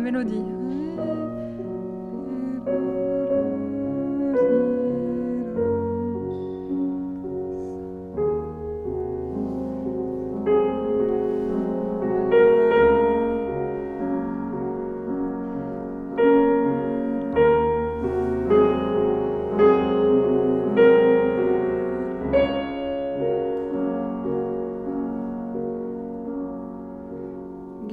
Mélodie. 0.00 0.49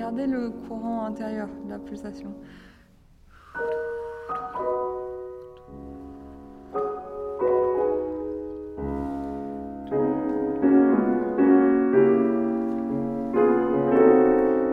Regardez 0.10 0.32
le 0.32 0.52
courant 0.52 1.04
intérieur, 1.04 1.50
de 1.66 1.70
la 1.70 1.80
pulsation. 1.80 2.34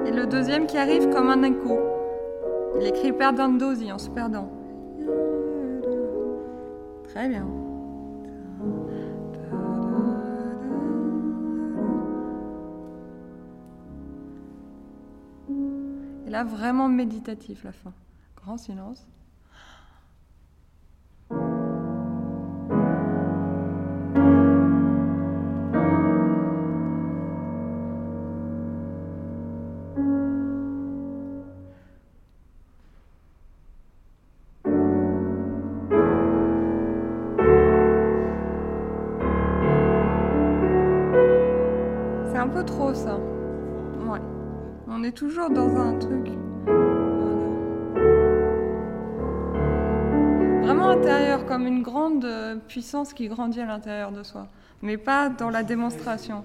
Et 0.07 0.13
le 0.13 0.25
deuxième 0.27 0.69
qui 0.69 0.79
arrive 0.79 1.09
comme 1.11 1.29
un 1.29 1.43
écho. 1.43 1.81
Il 2.79 2.87
écrit 2.87 3.13
perdant 3.13 3.49
dosi 3.49 3.91
en 3.91 3.99
se 3.99 4.11
perdant. 4.11 4.49
Très 7.09 7.27
bien. 7.27 7.64
Là, 16.35 16.43
vraiment 16.43 16.89
méditatif 16.89 17.63
la 17.63 17.71
fin. 17.71 17.93
Grand 18.37 18.59
silence. 18.59 19.07
C'est 42.27 42.39
un 42.39 42.49
peu 42.49 42.65
trop 42.65 42.93
ça. 42.93 43.19
Ouais. 44.09 44.21
On 44.87 45.03
est 45.03 45.13
toujours 45.13 45.51
dans 45.51 45.77
un 45.77 45.99
truc. 45.99 46.24
Comme 51.55 51.69
une 51.69 51.83
grande 51.83 52.25
euh, 52.25 52.57
puissance 52.57 53.15
qui 53.15 53.29
grandit 53.29 53.61
à 53.61 53.67
l'intérieur 53.67 54.11
de 54.11 54.25
soi. 54.25 54.49
Mais 54.83 54.97
pas 54.97 55.29
dans 55.29 55.51
la 55.51 55.63
démonstration. 55.63 56.43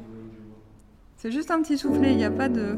C'est 1.18 1.32
juste 1.32 1.50
un 1.50 1.64
petit 1.64 1.80
soufflet, 1.80 2.12
il 2.12 2.18
n'y 2.18 2.26
a 2.26 2.30
pas 2.30 2.48
de. 2.48 2.78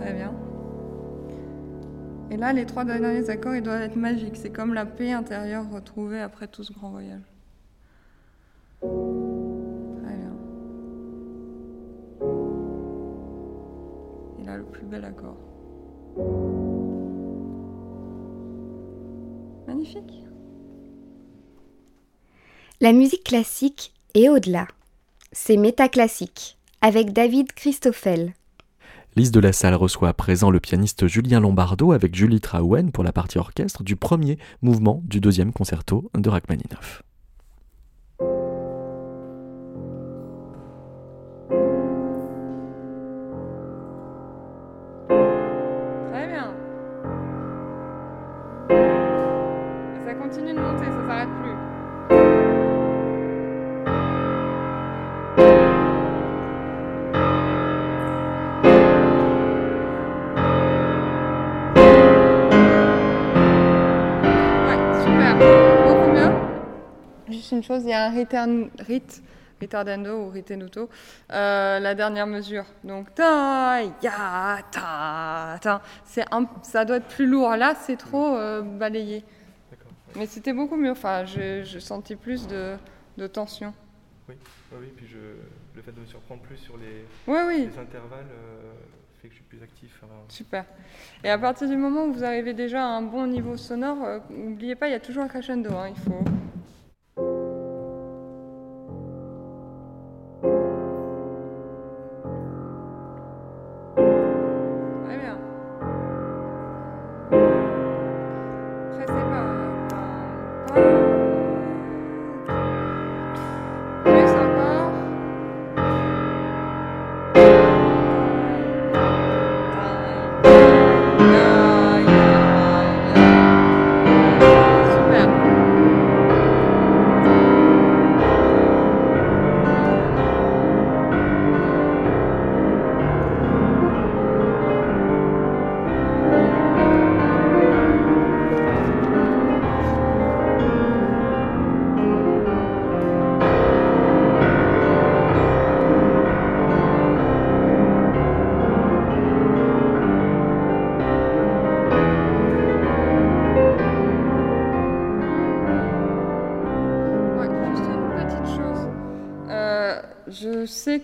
Très 0.00 0.14
bien. 0.14 0.32
Et 2.30 2.38
là, 2.38 2.54
les 2.54 2.64
trois 2.64 2.84
derniers 2.84 3.28
accords, 3.28 3.54
ils 3.54 3.62
doivent 3.62 3.82
être 3.82 3.96
magiques. 3.96 4.36
C'est 4.36 4.50
comme 4.50 4.72
la 4.72 4.86
paix 4.86 5.12
intérieure 5.12 5.68
retrouvée 5.70 6.22
après 6.22 6.46
tout 6.48 6.64
ce 6.64 6.72
grand 6.72 6.88
voyage. 6.88 7.20
Le 14.56 14.64
plus 14.64 14.86
bel 14.86 15.04
accord. 15.04 15.36
La 22.80 22.92
musique 22.92 23.24
classique 23.24 23.92
est 24.14 24.28
au-delà. 24.28 24.68
C'est 25.32 25.56
métaclassique, 25.56 26.58
avec 26.80 27.12
David 27.12 27.52
Christoffel. 27.52 28.34
Lise 29.16 29.32
de 29.32 29.40
la 29.40 29.52
Salle 29.52 29.74
reçoit 29.74 30.10
à 30.10 30.12
présent 30.12 30.50
le 30.50 30.60
pianiste 30.60 31.08
Julien 31.08 31.40
Lombardo 31.40 31.92
avec 31.92 32.14
Julie 32.14 32.40
Traouen 32.40 32.90
pour 32.92 33.02
la 33.02 33.12
partie 33.12 33.38
orchestre 33.38 33.82
du 33.82 33.96
premier 33.96 34.38
mouvement 34.62 35.02
du 35.04 35.20
deuxième 35.20 35.52
concerto 35.52 36.08
de 36.14 36.28
Rachmaninoff. 36.28 37.02
Chose, 67.68 67.84
il 67.84 67.90
y 67.90 67.92
a 67.92 68.06
un 68.06 68.10
return, 68.18 68.70
rit, 68.80 69.02
ritardando 69.60 70.24
ou 70.24 70.30
ritenuto, 70.30 70.88
euh, 71.32 71.78
la 71.80 71.94
dernière 71.94 72.26
mesure. 72.26 72.64
Donc 72.84 73.14
ta, 73.14 73.82
ya, 74.02 74.58
ta, 74.70 75.58
ta. 75.60 75.82
C'est 76.04 76.24
un, 76.32 76.46
ça 76.62 76.84
doit 76.84 76.96
être 76.96 77.08
plus 77.08 77.26
lourd. 77.26 77.54
Là, 77.56 77.74
c'est 77.74 77.96
trop 77.96 78.36
euh, 78.36 78.62
balayé. 78.62 79.24
Mais 80.16 80.26
c'était 80.26 80.52
beaucoup 80.54 80.76
mieux. 80.76 80.92
Enfin, 80.92 81.24
je, 81.26 81.62
je 81.64 81.78
sentis 81.78 82.16
plus 82.16 82.46
de, 82.46 82.76
de 83.18 83.26
tension. 83.26 83.74
Oui, 84.28 84.34
oui, 84.72 84.78
oui, 84.82 84.92
puis 84.96 85.06
je, 85.06 85.18
le 85.76 85.82
fait 85.82 85.92
de 85.92 86.00
me 86.00 86.06
surprendre 86.06 86.40
plus 86.42 86.56
sur 86.56 86.76
les, 86.78 87.04
Oui, 87.26 87.38
oui, 87.46 87.68
les 87.72 87.78
intervalles 87.78 88.26
euh, 88.30 88.72
fait 89.20 89.28
que 89.28 89.34
je 89.34 89.38
suis 89.38 89.44
plus 89.48 89.62
actif. 89.62 90.00
hein. 90.04 90.06
super. 90.28 90.64
Et 91.24 91.30
à 91.30 91.38
partir 91.38 91.68
du 91.68 91.76
moment 91.76 92.04
où 92.04 92.12
vous 92.12 92.24
arrivez 92.24 92.54
déjà 92.54 92.82
à 92.84 92.88
un 92.88 93.02
bon 93.02 93.26
niveau 93.26 93.56
sonore, 93.56 93.98
euh, 94.04 94.18
n'oubliez 94.30 94.74
pas, 94.76 94.88
il 94.88 94.92
y 94.92 94.94
a 94.94 95.00
toujours 95.00 95.24
un 95.24 95.28
crescendo. 95.28 95.70
hein, 95.74 95.88
il 95.94 96.00
faut. 96.02 96.24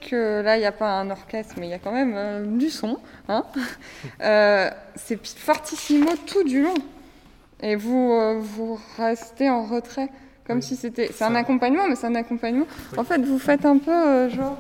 Que 0.09 0.43
là, 0.43 0.57
il 0.57 0.61
n'y 0.61 0.67
a 0.67 0.73
pas 0.73 0.91
un 1.01 1.11
orchestre, 1.11 1.55
mais 1.59 1.67
il 1.67 1.71
y 1.71 1.75
a 1.75 1.79
quand 1.79 1.93
même 1.93 2.13
euh, 2.17 2.45
du 2.47 2.71
son. 2.71 2.99
Hein 3.29 3.45
Euh, 4.23 4.71
c'est 4.95 5.25
fortissimo 5.27 6.11
tout 6.27 6.45
du 6.45 6.63
long. 6.63 6.75
Et 7.61 7.77
vous, 7.77 8.13
euh, 8.13 8.39
vous 8.41 8.79
restez 8.99 9.49
en 9.51 9.65
retrait, 9.65 10.09
comme 10.47 10.57
Oui. 10.59 10.63
si 10.63 10.77
c'était. 10.77 11.11
C'est 11.13 11.25
un 11.25 11.35
accompagnement, 11.35 11.89
mais 11.89 11.97
c'est 11.97 12.07
un 12.07 12.15
accompagnement. 12.15 12.67
Oui. 12.93 12.99
En 12.99 13.05
fait, 13.05 13.21
vous 13.23 13.39
faites 13.39 13.65
un 13.65 13.79
peu 13.79 14.29
genre. 14.29 14.57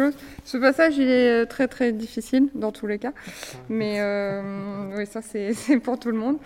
Chose. 0.00 0.14
Ce 0.44 0.56
passage, 0.56 0.96
il 0.98 1.08
est 1.08 1.42
euh, 1.42 1.46
très 1.46 1.68
très 1.68 1.92
difficile 1.92 2.48
dans 2.54 2.72
tous 2.72 2.86
les 2.86 2.98
cas. 2.98 3.12
Mais 3.68 3.96
euh, 4.00 4.42
oui, 4.96 5.06
ça 5.06 5.20
c'est 5.22 5.52
pour 5.82 5.98
tout 5.98 6.10
le 6.10 6.18
monde. 6.18 6.38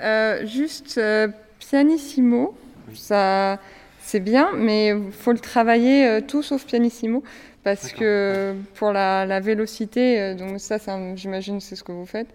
Euh, 0.00 0.46
juste 0.46 0.98
euh, 0.98 1.28
pianissimo, 1.58 2.56
ça, 2.94 3.58
c'est 4.00 4.20
bien, 4.20 4.50
mais 4.56 4.88
il 4.88 5.12
faut 5.12 5.32
le 5.32 5.38
travailler 5.38 6.20
tout 6.26 6.42
sauf 6.42 6.64
pianissimo, 6.64 7.22
parce 7.62 7.92
que 7.92 8.54
pour 8.74 8.92
la, 8.92 9.26
la 9.26 9.40
vélocité, 9.40 10.34
donc 10.34 10.58
ça, 10.58 10.78
j'imagine, 11.14 11.60
c'est 11.60 11.76
ce 11.76 11.84
que 11.84 11.92
vous 11.92 12.06
faites, 12.06 12.28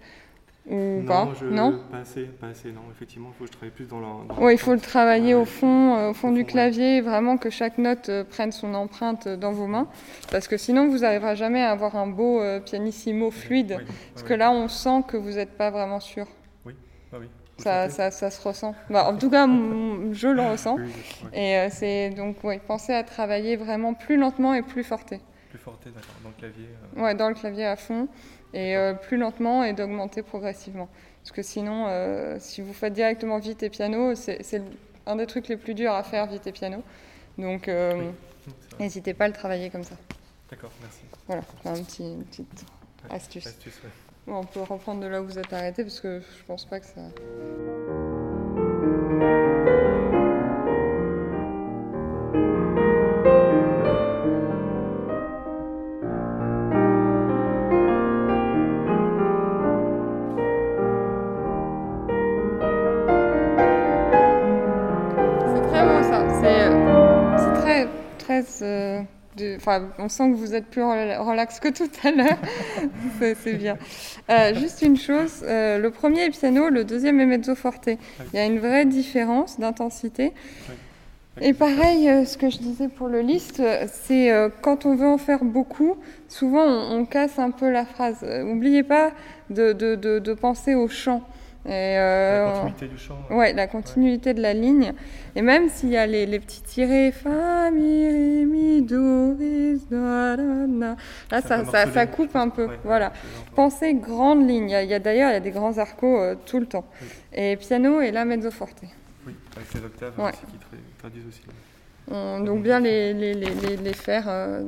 ou 0.67 1.03
pas 1.05 1.27
je, 1.39 1.45
Non 1.45 1.79
Pas 1.91 1.99
assez, 1.99 2.23
pas 2.23 2.47
assez, 2.47 2.71
non. 2.71 2.81
Effectivement, 2.91 3.29
il 3.31 3.37
faut 3.37 3.43
que 3.43 3.51
je 3.51 3.55
travaille 3.55 3.71
plus 3.75 3.87
dans 3.87 3.99
la. 3.99 4.07
Oui, 4.39 4.53
il 4.53 4.57
faut 4.57 4.73
le 4.73 4.79
travailler 4.79 5.35
Ouais, 5.35 5.41
au 5.41 5.45
fond, 5.45 5.95
euh, 5.95 6.09
au 6.09 6.13
fond 6.13 6.29
Au 6.29 6.31
du 6.31 6.39
fond, 6.41 6.45
ouais. 6.45 6.51
clavier, 6.51 7.01
vraiment 7.01 7.37
que 7.37 7.49
chaque 7.49 7.77
note 7.77 8.09
euh, 8.09 8.23
prenne 8.23 8.51
son 8.51 8.73
empreinte 8.73 9.27
euh, 9.27 9.37
dans 9.37 9.51
vos 9.51 9.67
mains, 9.67 9.87
parce 10.31 10.47
que 10.47 10.57
sinon 10.57 10.87
vous 10.87 10.99
n'arriverez 10.99 11.35
jamais 11.35 11.61
à 11.61 11.71
avoir 11.71 11.95
un 11.95 12.07
beau 12.07 12.41
euh, 12.41 12.59
pianissimo 12.59 13.29
fluide, 13.31 13.75
Oui, 13.79 13.85
parce 14.13 14.23
que 14.27 14.33
là 14.33 14.51
on 14.51 14.67
sent 14.67 15.03
que 15.07 15.17
vous 15.17 15.31
n'êtes 15.33 15.57
pas 15.57 15.69
vraiment 15.69 15.99
sûr. 15.99 16.25
Ah 17.13 17.17
oui. 17.19 17.27
Ça, 17.57 17.87
ça, 17.89 18.11
ça 18.11 18.31
se 18.31 18.45
ressent. 18.45 18.75
Bah, 18.89 19.07
en 19.09 19.15
tout 19.15 19.29
cas, 19.29 19.47
je 19.47 20.27
le 20.27 20.41
ressens. 20.41 20.75
Oui, 20.75 20.83
ouais. 21.31 21.39
Et 21.39 21.55
euh, 21.57 21.67
c'est 21.71 22.09
donc, 22.09 22.35
oui, 22.43 22.59
pensez 22.67 22.91
à 22.93 23.03
travailler 23.03 23.55
vraiment 23.55 23.93
plus 23.93 24.17
lentement 24.17 24.53
et 24.53 24.61
plus 24.61 24.83
forté. 24.83 25.21
Plus 25.51 25.59
forte, 25.59 25.85
d'accord. 25.85 26.01
Dans 26.21 26.29
le 26.29 26.35
clavier. 26.35 26.65
euh, 26.97 27.01
Ouais, 27.01 27.15
dans 27.15 27.29
le 27.29 27.33
clavier 27.33 27.63
à 27.65 27.77
fond, 27.77 28.09
et 28.55 28.75
euh, 28.77 28.93
plus 28.93 29.17
lentement 29.17 29.63
et 29.63 29.73
d'augmenter 29.73 30.23
progressivement. 30.23 30.87
Parce 31.21 31.31
que 31.31 31.41
sinon, 31.43 31.85
euh, 31.87 32.37
si 32.39 32.61
vous 32.61 32.73
faites 32.73 32.93
directement 32.93 33.37
vite 33.37 33.61
et 33.63 33.69
piano, 33.69 34.15
c'est 34.15 34.61
un 35.05 35.15
des 35.17 35.27
trucs 35.27 35.49
les 35.49 35.57
plus 35.57 35.73
durs 35.73 35.91
à 35.93 36.03
faire, 36.03 36.25
vite 36.27 36.47
et 36.47 36.51
piano. 36.51 36.81
Donc, 37.37 37.67
euh, 37.67 37.93
Oui. 38.47 38.53
n'hésitez 38.79 39.13
pas 39.13 39.25
à 39.25 39.27
le 39.27 39.33
travailler 39.33 39.69
comme 39.69 39.83
ça. 39.83 39.95
D'accord, 40.49 40.71
merci. 40.81 41.01
Voilà, 41.27 41.41
c'est 41.61 41.69
un 41.69 41.83
petit, 41.83 42.03
une 42.03 42.23
petite 42.23 42.65
Ouais, 43.09 43.15
astuce. 43.15 43.45
Astuce, 43.45 43.75
ouais. 43.83 43.89
Bon, 44.25 44.37
on 44.37 44.43
peut 44.45 44.61
reprendre 44.61 45.01
de 45.01 45.07
là 45.07 45.21
où 45.21 45.25
vous 45.25 45.37
êtes 45.37 45.51
arrêté, 45.51 45.83
parce 45.83 45.99
que 45.99 46.19
je 46.21 46.43
pense 46.45 46.65
pas 46.65 46.79
que 46.79 46.85
ça... 46.85 47.01
de- 69.37 69.57
on 69.99 70.09
sent 70.09 70.29
que 70.31 70.35
vous 70.35 70.55
êtes 70.55 70.65
plus 70.67 70.81
rela- 70.81 71.19
relax 71.19 71.59
que 71.59 71.69
tout 71.69 71.89
à 72.03 72.11
l'heure. 72.11 72.37
C'est- 73.19 73.53
bien. 73.53 73.77
Euh, 74.29 74.53
juste 74.55 74.81
une 74.81 74.97
chose, 74.97 75.43
euh, 75.43 75.77
le 75.77 75.91
premier 75.91 76.25
est 76.25 76.29
piano, 76.29 76.69
le 76.69 76.83
deuxième 76.83 77.19
est 77.19 77.25
mezzo 77.25 77.55
forte. 77.55 77.87
Il 77.87 78.35
y 78.35 78.39
a 78.39 78.45
une 78.45 78.59
vraie 78.59 78.85
différence 78.85 79.59
d'intensité. 79.59 80.33
Et 81.41 81.53
pareil, 81.53 82.07
euh, 82.09 82.23
ce 82.23 82.37
que 82.37 82.49
je 82.49 82.57
disais 82.59 82.87
pour 82.87 83.09
le 83.09 83.19
list, 83.19 83.59
euh, 83.59 83.85
c'est 83.91 84.31
quand 84.61 84.85
on 84.85 84.95
veut 84.95 85.07
en 85.07 85.17
faire 85.17 85.43
beaucoup, 85.43 85.97
souvent 86.29 86.63
on, 86.63 86.99
on 86.99 87.05
casse 87.05 87.37
un 87.39 87.51
peu 87.51 87.69
la 87.69 87.85
phrase. 87.85 88.23
N'oubliez 88.23 88.83
pas 88.83 89.11
de, 89.49 89.73
de, 89.73 89.95
de, 89.95 90.19
de 90.19 90.33
penser 90.33 90.75
au 90.75 90.87
chant. 90.87 91.21
Et, 91.67 91.71
euh, 91.97 92.45
La 92.45 92.47
on- 92.47 92.53
continuité 92.61 92.87
du 92.87 92.97
chant. 92.97 93.17
Ouais, 93.31 93.51
la 93.53 93.65
continuité 93.67 94.33
de 94.35 94.41
la 94.41 94.53
ligne. 94.53 94.93
Et 95.35 95.41
même 95.41 95.67
s'il 95.69 95.89
y 95.89 95.97
a 95.97 96.05
les, 96.05 96.25
les 96.27 96.39
petits 96.39 96.61
tirés, 96.61 97.11
fa, 97.11 97.71
mi, 97.71 98.45
mi, 98.45 98.81
do, 98.83 99.35
ré, 99.35 99.75
da, 99.89 100.35
da, 100.37 100.43
da. 100.67 100.85
Là, 100.87 100.95
C'est 101.41 101.47
ça, 101.47 101.65
ça, 101.65 101.91
ça 101.91 102.05
coupe 102.05 102.35
un 102.35 102.49
peu. 102.49 102.67
Ouais, 102.67 102.79
voilà. 102.83 103.11
Pensez 103.55 103.95
grande 103.95 104.47
ligne. 104.47 104.69
Il 104.69 104.87
y 104.89 104.93
a, 104.93 104.99
d'ailleurs, 104.99 105.31
il 105.31 105.33
y 105.33 105.37
a 105.37 105.39
des 105.39 105.51
grands 105.51 105.77
arcos 105.79 106.19
euh, 106.21 106.35
tout 106.45 106.59
le 106.59 106.67
temps. 106.67 106.85
Oui. 107.01 107.07
Et 107.33 107.55
piano 107.57 107.99
et 107.99 108.11
la 108.11 108.25
mezzo 108.25 108.51
forte. 108.51 108.81
Oui, 109.25 109.33
avec 109.55 109.73
les 109.73 109.79
octaves 109.85 110.13
Ouais. 110.19 110.25
aussi 110.29 110.41
qui 110.51 110.57
tra- 110.57 110.99
traduisent 110.99 111.27
aussi. 111.27 111.41
On- 112.11 112.41
donc 112.41 112.61
bien 112.61 112.79
les, 112.79 113.13
les, 113.13 113.33
les, 113.33 113.49
les, 113.49 113.77
les 113.77 113.93
faire 113.93 114.25
euh, 114.27 114.61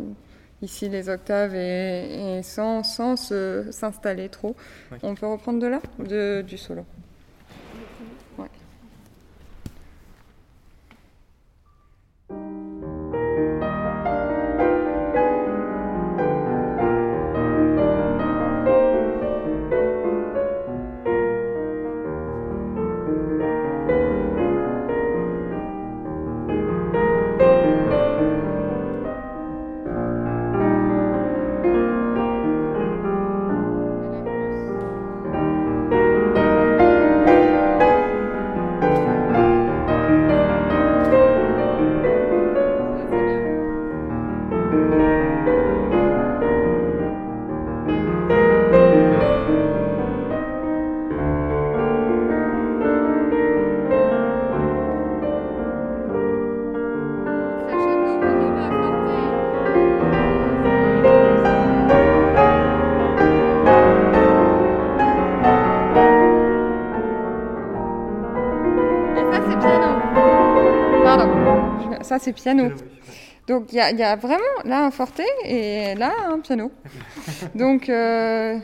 ici 0.61 0.89
les 0.89 1.09
octaves 1.09 1.55
et, 1.55 2.37
et 2.37 2.43
sans, 2.43 2.83
sans 2.83 3.15
s'installer 3.15 4.29
trop. 4.29 4.55
Oui. 4.91 4.97
On 5.03 5.15
peut 5.15 5.27
reprendre 5.27 5.59
de 5.59 5.67
là 5.67 5.81
de, 5.99 6.41
du 6.41 6.57
solo. 6.57 6.85
C'est 72.27 72.33
piano. 72.33 72.69
Donc 73.47 73.71
il 73.71 73.75
y, 73.77 73.79
a- 73.79 73.91
il 73.91 73.97
y 73.97 74.03
a 74.03 74.15
vraiment 74.17 74.43
là 74.65 74.83
un 74.85 74.91
forte 74.91 75.21
et 75.45 75.95
là 75.95 76.11
un 76.29 76.39
piano. 76.39 76.71
Donc 77.55 77.87
euh, 77.89 78.57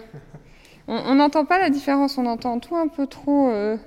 on 0.88 1.16
n'entend 1.16 1.46
pas 1.46 1.58
la 1.60 1.70
différence, 1.70 2.18
on 2.18 2.26
entend 2.26 2.60
tout 2.60 2.76
un 2.76 2.90
peu 2.90 3.08
trop 3.08 3.50
euh, 3.50 3.78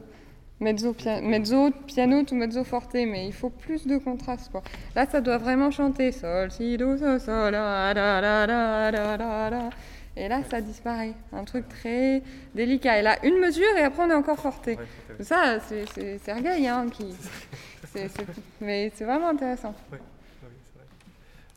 mezzo, 0.61 0.95
pia- 0.95 1.20
mezzo, 1.20 1.70
piano 1.87 2.22
tout 2.22 2.35
mezzo 2.35 2.64
forte, 2.64 2.95
mais 2.95 3.27
il 3.27 3.35
faut 3.35 3.51
plus 3.51 3.87
de 3.87 3.99
contraste 3.99 4.51
quoi. 4.51 4.62
Là 4.95 5.05
ça 5.07 5.20
doit 5.20 5.37
vraiment 5.37 5.70
chanter 5.70 6.12
sol, 6.12 6.51
si, 6.51 6.79
do, 6.79 6.97
sol, 6.97 7.20
sol, 7.20 7.53
la, 7.53 7.93
la, 7.93 8.20
la, 8.22 8.47
la, 8.47 8.91
la, 8.91 9.16
la, 9.18 9.51
la. 9.51 9.70
Et 10.18 10.29
là 10.29 10.39
ça 10.51 10.62
disparaît, 10.62 11.12
un 11.35 11.45
truc 11.45 11.68
très 11.68 12.22
délicat. 12.55 13.01
Et 13.01 13.03
là 13.03 13.16
une 13.22 13.39
mesure 13.39 13.77
et 13.77 13.83
après 13.83 14.03
on 14.05 14.11
est 14.11 14.14
encore 14.14 14.39
forte. 14.39 14.68
Ouais. 14.68 14.79
Ça 15.20 15.59
c'est 15.68 16.16
Sergueï 16.24 16.66
hein, 16.66 16.87
qui... 16.91 17.05
c'est- 17.97 18.09
c'est- 18.09 18.43
Mais 18.61 18.93
c'est 18.95 19.05
vraiment 19.05 19.29
intéressant. 19.31 19.75
Oui, 19.93 19.99
c'est 20.41 20.47
vrai. 20.47 20.87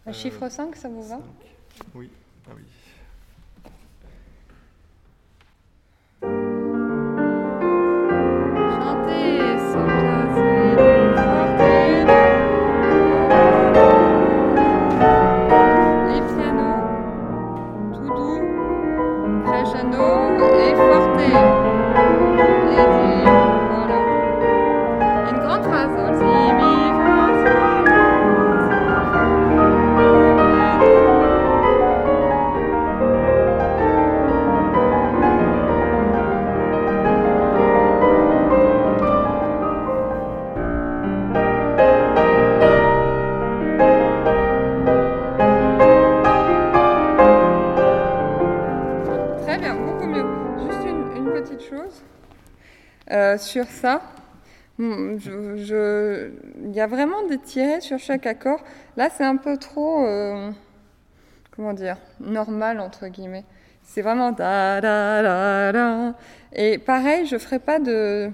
Un 0.06 0.10
Euh, 0.10 0.14
chiffre 0.14 0.50
5, 0.50 0.76
ça 0.76 0.90
vous 0.90 1.04
va? 1.04 1.18
Cinq. 1.18 1.86
Oui, 1.96 2.10
ah 2.50 2.54
oui. 2.56 2.64
Crescendo 19.46 20.08
et 20.60 20.76
forte. 20.76 21.68
Il 54.80 56.71
y 56.73 56.80
a 56.80 56.88
vraiment 56.88 57.23
des 57.27 57.38
tirets 57.38 57.82
sur 57.82 57.99
chaque 57.99 58.25
accord. 58.25 58.61
Là, 58.95 59.09
c'est 59.15 59.25
un 59.25 59.36
peu 59.36 59.57
trop, 59.57 60.05
euh, 60.05 60.51
comment 61.55 61.73
dire, 61.73 61.97
normal 62.19 62.80
entre 62.80 63.07
guillemets. 63.07 63.43
C'est 63.84 64.01
vraiment 64.01 64.32
da 64.32 64.80
da 64.82 65.21
da 65.23 65.71
da. 65.71 66.13
Et 66.53 66.77
pareil, 66.77 67.25
je 67.25 67.38
ferai 67.38 67.59
pas 67.59 67.80
de. 67.80 68.32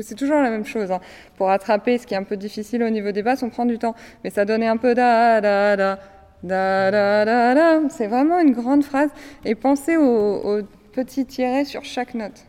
C'est 0.00 0.16
toujours 0.16 0.40
la 0.42 0.50
même 0.50 0.64
chose. 0.66 0.90
hein. 0.90 1.00
Pour 1.36 1.48
attraper 1.50 1.96
ce 1.98 2.06
qui 2.06 2.14
est 2.14 2.16
un 2.16 2.24
peu 2.24 2.36
difficile 2.36 2.82
au 2.82 2.90
niveau 2.90 3.12
des 3.12 3.22
basses, 3.22 3.42
on 3.42 3.50
prend 3.50 3.66
du 3.66 3.78
temps. 3.78 3.94
Mais 4.24 4.30
ça 4.30 4.44
donnait 4.44 4.66
un 4.66 4.76
peu 4.76 4.94
da 4.94 5.40
da 5.40 5.76
da 5.76 5.98
da 6.42 6.90
da 6.90 7.24
da 7.24 7.54
da. 7.54 7.88
C'est 7.88 8.08
vraiment 8.08 8.40
une 8.40 8.52
grande 8.52 8.84
phrase. 8.84 9.10
Et 9.44 9.54
pensez 9.54 9.96
au, 9.96 10.58
au 10.58 10.62
petit 10.92 11.24
tiret 11.24 11.64
sur 11.64 11.84
chaque 11.84 12.14
note. 12.14 12.44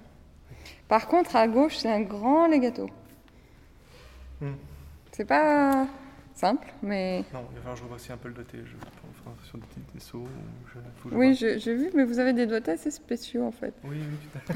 Par 0.88 1.08
contre, 1.08 1.36
à 1.36 1.48
gauche, 1.48 1.78
c'est 1.78 1.92
un 1.92 2.02
grand 2.02 2.48
legato. 2.48 2.90
Hmm. 4.42 4.54
C'est 5.12 5.26
pas 5.26 5.88
simple, 6.36 6.68
mais. 6.84 7.24
Non, 7.34 7.46
il 7.52 7.56
va 7.56 7.62
falloir 7.62 7.74
que 7.74 7.80
je 7.80 7.84
revoie 7.84 7.96
aussi 7.96 8.12
un 8.12 8.18
peu 8.18 8.28
le 8.28 8.34
doté. 8.36 8.58
Je 8.64 8.76
enfin, 9.26 9.36
sur 9.44 9.58
des, 9.58 9.66
des 9.94 10.00
sauts. 10.00 10.28
Je, 10.74 11.16
Oui, 11.16 11.34
j'ai 11.36 11.74
vu, 11.74 11.90
mais 11.96 12.04
vous 12.04 12.20
avez 12.20 12.34
des 12.34 12.46
doigts 12.46 12.68
assez 12.70 12.92
spéciaux 12.92 13.46
en 13.46 13.52
fait. 13.52 13.74
Oui, 13.84 13.98
oui. 14.00 14.54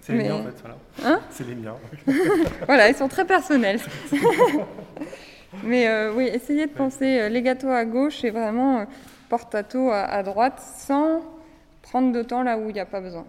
C'est 0.00 0.12
les 0.14 0.24
miens 0.24 0.34
en 0.34 0.44
fait, 0.44 0.60
voilà. 0.60 0.76
Hein 1.04 1.20
C'est 1.30 1.46
les 1.46 1.54
miens. 1.54 1.76
Voilà, 2.66 2.88
ils 2.88 2.94
sont 2.94 3.08
très 3.08 3.24
personnels. 3.24 3.80
Mais 5.64 5.86
euh, 5.86 6.12
oui, 6.14 6.24
essayez 6.32 6.66
de 6.66 6.72
penser 6.72 7.20
euh, 7.20 7.28
legato 7.28 7.68
à 7.68 7.84
gauche 7.84 8.24
et 8.24 8.30
vraiment 8.30 8.80
euh, 8.80 8.84
portato 9.28 9.90
à, 9.90 10.00
à 10.00 10.22
droite 10.22 10.60
sans 10.60 11.20
prendre 11.82 12.12
de 12.12 12.22
temps 12.22 12.42
là 12.42 12.56
où 12.58 12.70
il 12.70 12.72
n'y 12.72 12.80
a 12.80 12.86
pas 12.86 13.00
besoin. 13.00 13.26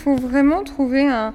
Faut 0.00 0.16
vraiment 0.16 0.62
trouver 0.64 1.06
un, 1.06 1.32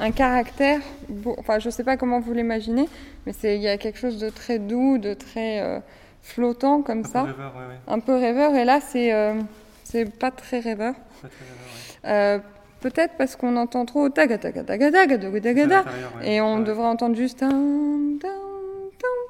un 0.00 0.10
caractère. 0.10 0.80
beau- 1.08 1.36
Enfin, 1.38 1.58
je 1.58 1.70
sais 1.70 1.84
pas 1.84 1.96
comment 1.96 2.20
vous 2.20 2.32
l'imaginez, 2.34 2.88
mais 3.26 3.32
c'est 3.32 3.56
il 3.56 3.62
y 3.62 3.68
a 3.68 3.76
quelque 3.78 3.98
chose 3.98 4.18
de 4.18 4.28
très 4.30 4.58
doux, 4.58 4.98
de 4.98 5.14
très 5.14 5.60
euh, 5.60 5.78
flottant 6.22 6.82
comme 6.82 7.00
Un 7.00 7.02
peu 7.02 7.08
ça, 7.08 7.22
rêveur, 7.22 7.52
ouais, 7.56 7.66
ouais. 7.74 7.78
un 7.94 8.00
peu 8.00 8.14
rêveur. 8.14 8.54
Et 8.54 8.64
là, 8.64 8.80
c'est 8.80 9.12
euh, 9.12 9.34
c'est 9.84 10.04
pas 10.18 10.30
très 10.30 10.60
rêveur. 10.60 10.94
Euh, 12.06 12.38
Peut-être 12.80 13.12
parce 13.18 13.36
qu'on 13.36 13.56
entend 13.58 13.84
trop 13.84 14.08
taga 14.08 14.38
taga 14.38 14.62
taga 14.64 14.90
taga 14.90 15.18
taga 15.28 15.84
et 16.24 16.40
on 16.40 16.56
Ouais. 16.60 16.64
devrait 16.64 16.86
entendre 16.86 17.14
juste 17.14 17.42
un, 17.42 17.52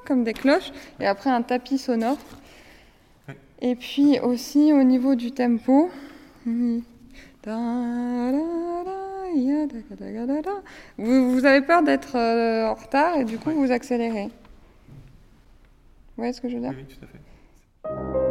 comme 0.05 0.23
des 0.23 0.31
cloches, 0.31 0.71
et 1.01 1.05
après 1.05 1.29
un 1.31 1.41
tapis 1.41 1.77
sonore. 1.77 2.17
Et 3.61 3.75
puis 3.75 4.19
aussi 4.21 4.71
au 4.71 4.83
niveau 4.83 5.15
du 5.15 5.33
tempo, 5.33 5.91
vous, 10.97 11.31
vous 11.31 11.45
avez 11.45 11.61
peur 11.61 11.83
d'être 11.83 12.15
euh, 12.15 12.67
en 12.67 12.73
retard 12.75 13.17
et 13.17 13.25
du 13.25 13.37
coup 13.37 13.49
Ouais. 13.49 13.55
vous 13.55 13.71
accélérez. 13.71 14.25
Vous 14.27 16.17
voyez 16.17 16.33
ce 16.33 16.41
que 16.41 16.49
je 16.49 16.55
veux 16.55 16.61
dire? 16.61 16.73
Oui, 16.75 16.85
oui, 16.87 16.95
tout 16.95 17.05
à 17.05 17.07
fait. 17.07 18.30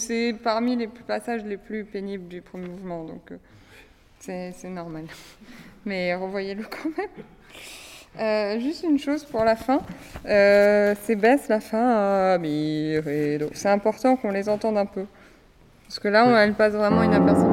C'est- 0.00 0.34
parmi 0.42 0.76
les 0.76 0.86
passages 0.88 1.44
les 1.44 1.56
plus 1.56 1.84
pénibles 1.84 2.28
du 2.28 2.40
premier 2.42 2.68
mouvement, 2.68 3.04
donc 3.04 3.32
euh, 3.32 4.50
c'est 4.52 4.68
normal. 4.68 5.04
Mais 5.86 6.14
revoyez-le 6.14 6.64
quand 6.64 6.90
même. 6.98 7.08
Euh, 8.18 8.58
juste 8.60 8.82
une 8.82 8.98
chose 8.98 9.24
pour 9.24 9.44
la 9.44 9.54
fin, 9.54 9.80
euh, 10.26 10.94
c'est 11.04 11.14
baisse 11.14 11.46
la 11.48 11.60
fin 11.60 12.32
à 12.34 12.38
mi, 12.38 12.98
ré, 12.98 13.38
do. 13.38 13.48
C'est 13.52 13.68
important 13.68 14.16
qu'on 14.16 14.30
les 14.32 14.48
entende 14.48 14.76
un 14.78 14.86
peu. 14.86 15.04
Parce 15.86 16.00
que 16.00 16.08
là, 16.08 16.24
on, 16.26 16.36
elle 16.36 16.54
passe 16.54 16.72
vraiment 16.72 17.02
inaperçue. 17.04 17.44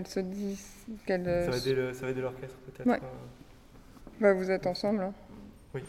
Qu'elle 0.00 0.06
se 0.12 0.20
dise. 0.20 0.64
Qu'elle. 1.06 1.28
euh, 1.28 1.44
ça 1.44 1.50
va 1.50 1.56
aider 1.58 1.74
va 2.06 2.10
aider 2.12 2.20
l'orchestre 2.22 2.56
peut-être. 2.66 2.86
Ouais. 2.86 2.96
euh, 3.02 4.20
Bah, 4.20 4.32
vous 4.32 4.50
êtes 4.50 4.66
ensemble. 4.66 5.02
hein. 5.02 5.12
Oui. 5.74 5.82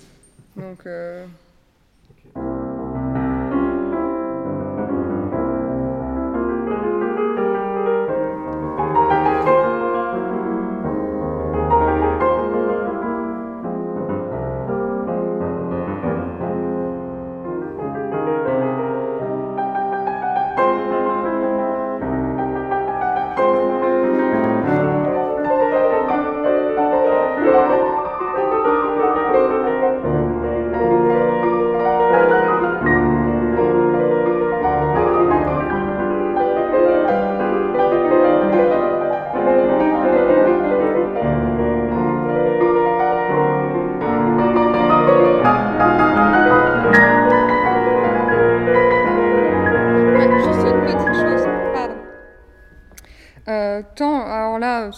Donc. 0.58 0.86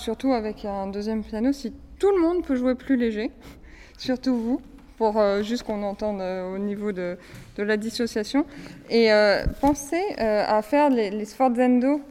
Surtout 0.04 0.34
avec 0.34 0.66
un 0.66 0.88
deuxième 0.88 1.24
piano, 1.24 1.52
si 1.54 1.74
tout 2.00 2.12
le 2.12 2.22
monde 2.22 2.44
peut 2.46 2.56
jouer 2.56 2.76
plus 2.76 2.98
léger, 2.98 3.32
surtout 3.98 4.36
vous, 4.38 4.62
pour 4.98 5.18
euh, 5.20 5.42
juste 5.42 5.64
qu'on 5.64 5.82
entende 5.84 6.22
euh, 6.22 6.54
au 6.54 6.58
niveau 6.60 6.92
de, 6.92 7.18
de 7.58 7.64
la 7.64 7.78
dissociation. 7.78 8.46
Et 8.90 9.12
euh, 9.12 9.44
pensez 9.62 10.02
euh, 10.20 10.44
à 10.48 10.62
faire 10.62 10.90
les, 10.90 11.10
les 11.10 11.26
sforzando. 11.26 12.02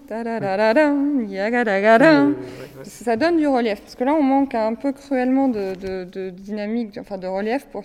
Ça 2.83 3.17
donne 3.17 3.37
du 3.37 3.47
relief, 3.47 3.81
parce 3.83 3.95
que 3.95 4.05
là 4.05 4.15
on 4.15 4.23
manque 4.23 4.55
un 4.55 4.75
peu 4.75 4.93
cruellement 4.93 5.49
de, 5.49 5.75
de- 5.75 6.05
de 6.05 6.31
dynamique, 6.31 6.97
enfin 6.99 7.19
de 7.19 7.27
relief 7.29 7.67
pour 7.67 7.85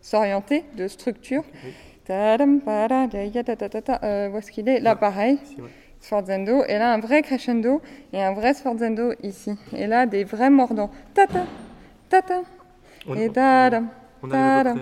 s'orienter, 0.00 0.64
de 0.76 0.88
structure. 0.88 1.44
Où 4.32 4.38
est-ce 4.38 4.50
qu'il 4.50 4.68
est? 4.68 4.80
Là 4.80 4.96
pareil. 4.96 5.38
Sforzando, 6.04 6.64
et 6.64 6.78
là 6.78 6.92
un 6.92 6.98
vrai 7.00 7.22
crescendo 7.22 7.80
et 8.12 8.22
un 8.22 8.32
vrai 8.34 8.54
sforzando 8.54 9.12
ici. 9.22 9.52
Et 9.72 9.86
là 9.86 10.06
des 10.06 10.24
vrais 10.24 10.50
mordants. 10.50 10.90
Tata, 11.14 11.44
tata, 12.08 12.42
On, 13.08 13.14
et 13.16 13.28
on- 13.28 13.32
tadam. 13.32 13.88
on 14.22 14.30
arrive 14.30 14.66
à 14.68 14.72
près 14.74 14.80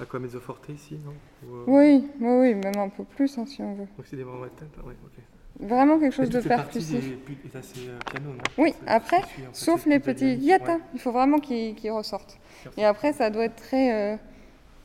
Aqua 0.00 0.20
mezzo 0.20 0.38
forte 0.40 0.68
ici, 0.68 0.96
non 1.04 1.12
Ou, 1.44 1.56
euh, 1.56 1.64
Oui, 1.66 2.08
oui, 2.20 2.36
oui, 2.40 2.54
même 2.54 2.76
un 2.78 2.88
peu 2.88 3.02
plus 3.04 3.36
hein, 3.38 3.44
si 3.46 3.60
on 3.62 3.74
veut. 3.74 3.86
Donc 3.96 4.06
c'est 4.06 4.16
des 4.16 4.24
moments 4.24 4.44
de 4.44 4.48
tête, 4.50 4.68
ok. 4.78 5.66
Vraiment 5.68 5.98
quelque 5.98 6.14
chose 6.14 6.30
de 6.30 6.40
percussif. 6.40 7.00
des- 7.04 7.16
piano, 7.16 8.30
Oui, 8.58 8.74
après, 8.86 9.22
qui 9.22 9.28
suit, 9.30 9.42
en 9.42 9.46
fait, 9.52 9.54
sauf 9.54 9.86
les 9.86 9.98
petits 9.98 10.24
dynamique. 10.36 10.44
yatas, 10.44 10.74
Ouais. 10.74 10.80
il 10.94 11.00
faut 11.00 11.10
vraiment 11.10 11.38
qu'ils 11.38 11.74
qu'ils 11.74 11.90
ressortent. 11.90 12.38
Et 12.76 12.84
après, 12.84 13.12
ça 13.12 13.28
doit 13.30 13.44
être 13.46 13.56
très, 13.56 13.92
euh, 13.92 14.16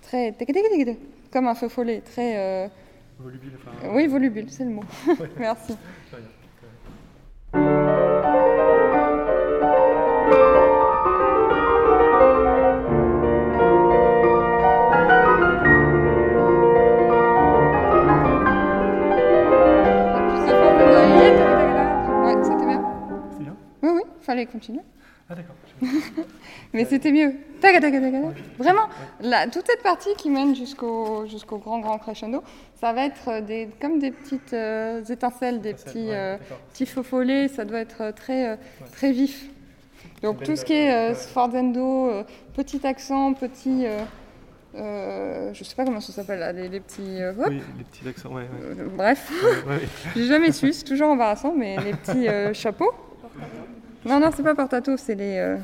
très, 0.01 0.31
comme 1.31 1.45
un 1.47 1.53
feu 1.53 1.69
follet, 1.69 2.01
très, 2.01 2.37
euh, 2.37 2.67
oui, 3.89 4.07
volubile, 4.07 4.49
c'est 4.49 4.65
le 4.65 4.71
mot. 4.71 4.83
Merci. 5.39 5.73
C'était 22.43 22.65
bien? 22.65 22.83
C'est 23.31 23.43
bien? 23.43 23.55
Oui, 23.81 23.89
oui, 23.95 24.01
il 24.19 24.23
fallait 24.23 24.45
continuer. 24.45 24.81
Ah, 25.29 25.35
Mais 26.73 26.85
c'était 26.85 27.11
mieux. 27.11 27.33
Vraiment, 28.57 28.87
la- 29.21 29.47
toute 29.47 29.65
cette 29.67 29.81
partie 29.83 30.13
qui 30.17 30.29
mène 30.29 30.55
jusqu'au 30.55 31.25
jusqu'au 31.27 31.57
grand, 31.57 31.79
grand 31.79 31.97
crescendo, 31.97 32.43
ça 32.79 32.93
va 32.93 33.05
être 33.05 33.27
euh, 33.29 33.41
des, 33.41 33.69
comme 33.81 33.99
des 33.99 34.11
petites 34.11 34.53
euh, 34.53 35.03
étincelles, 35.05 35.61
des 35.61 35.73
petits, 35.73 36.07
ouais, 36.07 36.15
euh, 36.15 36.37
petits 36.71 36.85
faux 36.85 37.03
follets, 37.03 37.47
ça 37.47 37.65
doit 37.65 37.79
être 37.79 38.11
très, 38.15 38.57
très 38.91 39.11
vif. 39.11 39.45
Donc 40.21 40.43
tout 40.43 40.55
ce 40.55 40.65
qui 40.65 40.73
est 40.73 41.13
sforzando, 41.15 42.11
petit 42.55 42.85
accent, 42.87 43.33
petit... 43.33 43.85
euh, 44.75 45.53
je 45.53 45.63
sais 45.63 45.75
pas 45.75 45.85
comment 45.85 45.99
ça 45.99 46.11
s'appelle, 46.13 46.55
les, 46.55 46.67
les 46.69 46.79
petits... 46.79 47.21
euh, 47.21 47.33
Oui, 47.47 47.61
les 47.77 47.83
petits 47.83 48.07
accents, 48.07 48.29
ouais. 48.29 48.41
ouais. 48.43 48.79
euh, 48.79 48.87
bref, 48.95 49.31
ouais, 49.43 49.73
ouais. 49.75 49.81
j'ai 50.15 50.25
jamais 50.25 50.51
su, 50.51 50.73
c'est 50.73 50.83
toujours 50.85 51.09
embarrassant, 51.09 51.53
mais 51.55 51.77
les 51.77 51.93
petits 51.93 52.27
chapeaux. 52.59 52.91
Non, 54.05 54.19
non, 54.19 54.29
c'est 54.35 54.43
pas 54.43 54.55
portato, 54.55 54.97
c'est 54.97 55.15
les... 55.15 55.57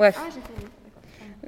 Bref. 0.00 0.18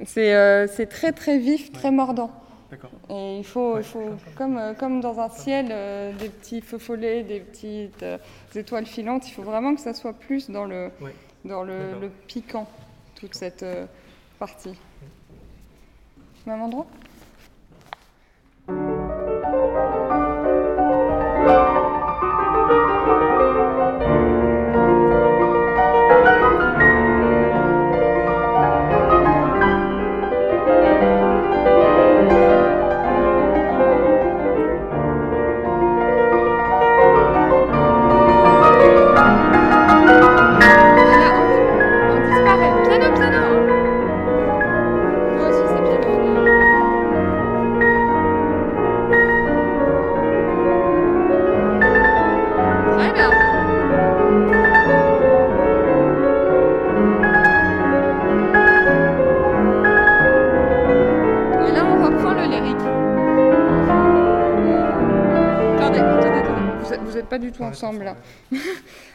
C'est 0.05 0.35
euh, 0.35 0.67
c'est 0.67 0.85
très 0.85 1.11
très 1.11 1.39
vif, 1.39 1.71
très 1.71 1.89
mordant. 1.89 2.29
D'accord. 2.69 2.91
Et 3.09 3.39
il 3.39 3.43
faut, 3.43 3.77
il 3.77 3.83
faut 3.83 4.11
comme, 4.35 4.57
euh, 4.57 4.73
comme 4.75 5.01
dans 5.01 5.19
un 5.19 5.29
ciel, 5.29 5.69
euh, 5.71 6.11
des 6.13 6.29
petits 6.29 6.61
feux 6.61 6.77
follets, 6.77 7.23
des 7.23 7.39
petites 7.39 8.03
euh, 8.03 8.17
étoiles 8.53 8.85
filantes, 8.85 9.27
il 9.27 9.31
faut 9.31 9.41
vraiment 9.41 9.73
que 9.73 9.81
ça 9.81 9.93
soit 9.95 10.13
plus 10.13 10.51
dans 10.51 10.65
le, 10.65 10.91
Ouais. 11.01 11.15
dans 11.45 11.63
le, 11.63 11.99
le 11.99 12.09
piquant, 12.27 12.67
toute 13.15 13.33
cette 13.33 13.63
euh, 13.63 13.85
partie. 14.37 14.75
Même 16.45 16.61
endroit 16.61 16.85
ensemble 67.73 68.05
là. 68.05 68.15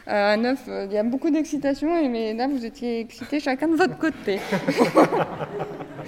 Euh, 0.07 0.33
à 0.33 0.37
9, 0.37 0.59
il 0.87 0.91
y 0.91 0.97
a 0.97 1.03
beaucoup 1.03 1.29
d'excitation, 1.29 1.87
mais 2.09 2.33
là, 2.33 2.47
vous 2.47 2.65
étiez 2.65 2.99
excités 2.99 3.39
chacun 3.39 3.67
de 3.67 3.75
votre 3.75 3.95
côté. 3.99 4.39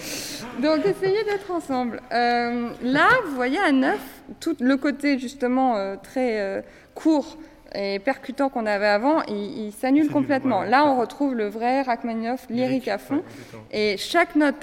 Donc, 0.59 0.85
essayez 0.85 1.23
d'être 1.23 1.49
ensemble. 1.51 2.01
Euh, 2.11 2.69
là, 2.83 3.07
vous 3.25 3.35
voyez, 3.35 3.59
à 3.59 3.71
9, 3.71 3.97
tout 4.39 4.55
le 4.59 4.77
côté 4.77 5.17
justement 5.19 5.75
euh, 5.75 5.95
très 6.01 6.39
euh, 6.39 6.61
court 6.93 7.37
et 7.73 7.99
percutant 7.99 8.49
qu'on 8.49 8.65
avait 8.65 8.87
avant, 8.87 9.23
il, 9.29 9.67
il 9.67 9.71
s'annule 9.71 10.09
complètement. 10.09 10.63
Là, 10.63 10.85
on 10.85 10.99
retrouve 10.99 11.35
le 11.35 11.47
vrai 11.47 11.83
Rachmaninoff 11.83 12.47
lyrique 12.49 12.89
à 12.89 12.97
fond. 12.97 13.23
Et 13.71 13.95
chaque 13.97 14.35
note, 14.35 14.55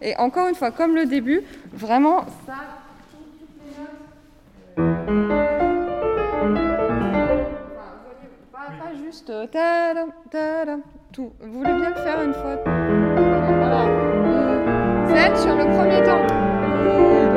et 0.00 0.16
encore 0.18 0.48
une 0.48 0.54
fois, 0.54 0.70
comme 0.70 0.94
le 0.94 1.06
début, 1.06 1.42
vraiment, 1.72 2.20
ça, 2.46 2.54
toutes 3.10 3.64
les 3.64 3.70
notes. 3.72 3.80
Enfin, 3.80 3.82
vous 3.82 3.90
voyez, 4.60 4.61
pas, 8.52 8.66
pas 8.78 8.94
juste 9.04 9.30
euh, 9.30 9.46
ta, 9.46 9.94
da, 9.94 10.04
ta, 10.30 10.64
da, 10.64 10.76
tout. 11.12 11.32
Vous 11.40 11.58
voulez 11.58 11.72
bien 11.74 11.90
le 11.90 11.94
faire 11.96 12.22
une 12.22 12.34
fois 12.34 12.56
Voilà. 12.64 13.84
C'est 15.08 15.36
sur 15.42 15.54
le 15.54 15.64
premier 15.64 16.02
temps. 16.04 17.32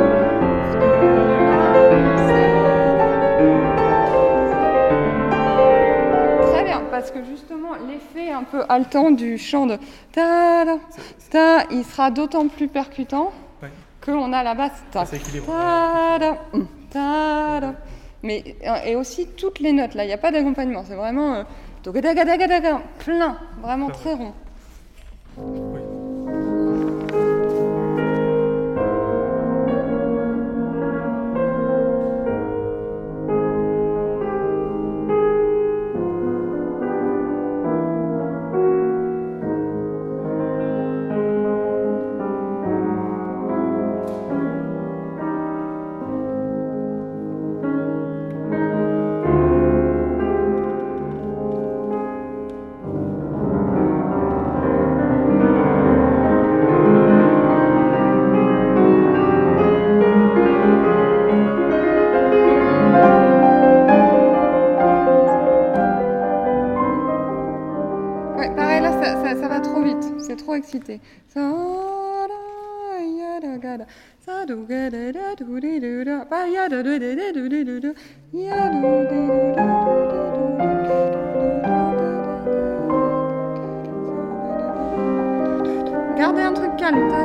Très 6.51 6.63
bien, 6.63 6.81
parce 6.91 7.11
que 7.11 7.23
justement, 7.23 7.71
l'effet 7.88 8.31
un 8.31 8.43
peu 8.43 8.63
haletant 8.69 9.11
du 9.11 9.38
chant 9.38 9.65
de 9.65 9.77
ta 10.11 10.65
da, 10.65 10.77
ta, 11.29 11.63
il 11.71 11.83
sera 11.83 12.11
d'autant 12.11 12.47
plus 12.47 12.67
percutant 12.67 13.31
Ouais. 13.63 13.69
qu'on 14.03 14.33
a 14.33 14.43
la 14.43 14.53
basse 14.53 14.83
ta. 14.91 15.05
Ta 15.05 16.19
da, 16.19 16.38
ta 16.95 17.59
da. 17.59 17.75
Mais 18.23 18.55
euh, 18.65 18.89
et 18.89 18.95
aussi 18.95 19.27
toutes 19.37 19.59
les 19.59 19.73
notes 19.73 19.93
là, 19.93 20.03
il 20.03 20.07
n'y 20.07 20.13
a 20.13 20.17
pas 20.17 20.31
d'accompagnement, 20.31 20.83
c'est 20.87 20.95
vraiment 20.95 21.35
euh, 21.35 21.43
plein, 22.99 23.37
vraiment 23.61 23.89
très 23.89 24.13
rond. 24.13 24.33
Oui. 25.37 26.04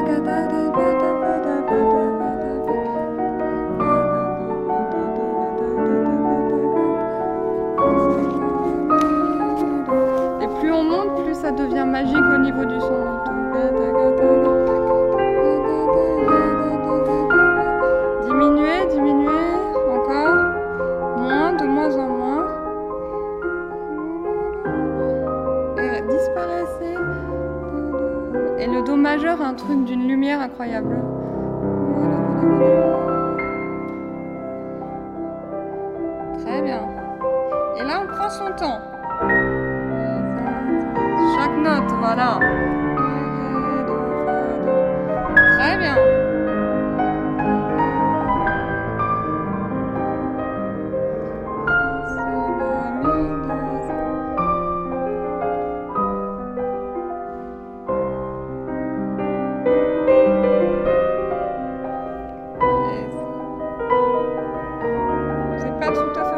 Da 0.08 1.12
ba 1.20 1.32
da 1.44 1.56
ba. 1.66 1.76
Et 10.42 10.48
plus 10.60 10.72
on 10.72 10.82
monte, 10.84 11.24
plus 11.24 11.34
ça 11.34 11.50
devient 11.52 11.86
magique 11.86 12.16
au 12.16 12.38
niveau 12.38 12.64
du 12.64 12.80
son. 12.80 13.29
Diminuez, 18.24 18.86
diminuez, 18.90 19.60
encore. 19.90 20.38
Moins, 21.18 21.52
de 21.52 21.66
moins 21.66 21.96
en 21.96 22.08
moins. 22.08 22.46
Et 25.76 26.02
disparaissez. 26.02 26.96
Et 28.58 28.66
le 28.66 28.82
do 28.82 28.96
majeur 28.96 29.42
un 29.42 29.54
truc 29.54 29.84
d'une 29.84 30.08
lumière 30.08 30.40
incroyable. 30.40 30.96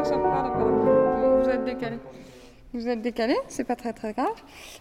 Vous- 0.05 1.43
Vous 1.43 1.49
êtes 1.49 1.65
décalé. 1.65 1.97
Vous 2.75 2.89
êtes 2.89 3.03
décalé, 3.03 3.37
c'est 3.49 3.65
pas 3.65 3.77
très 3.77 3.93
très 3.93 4.13
grave. 4.15 4.33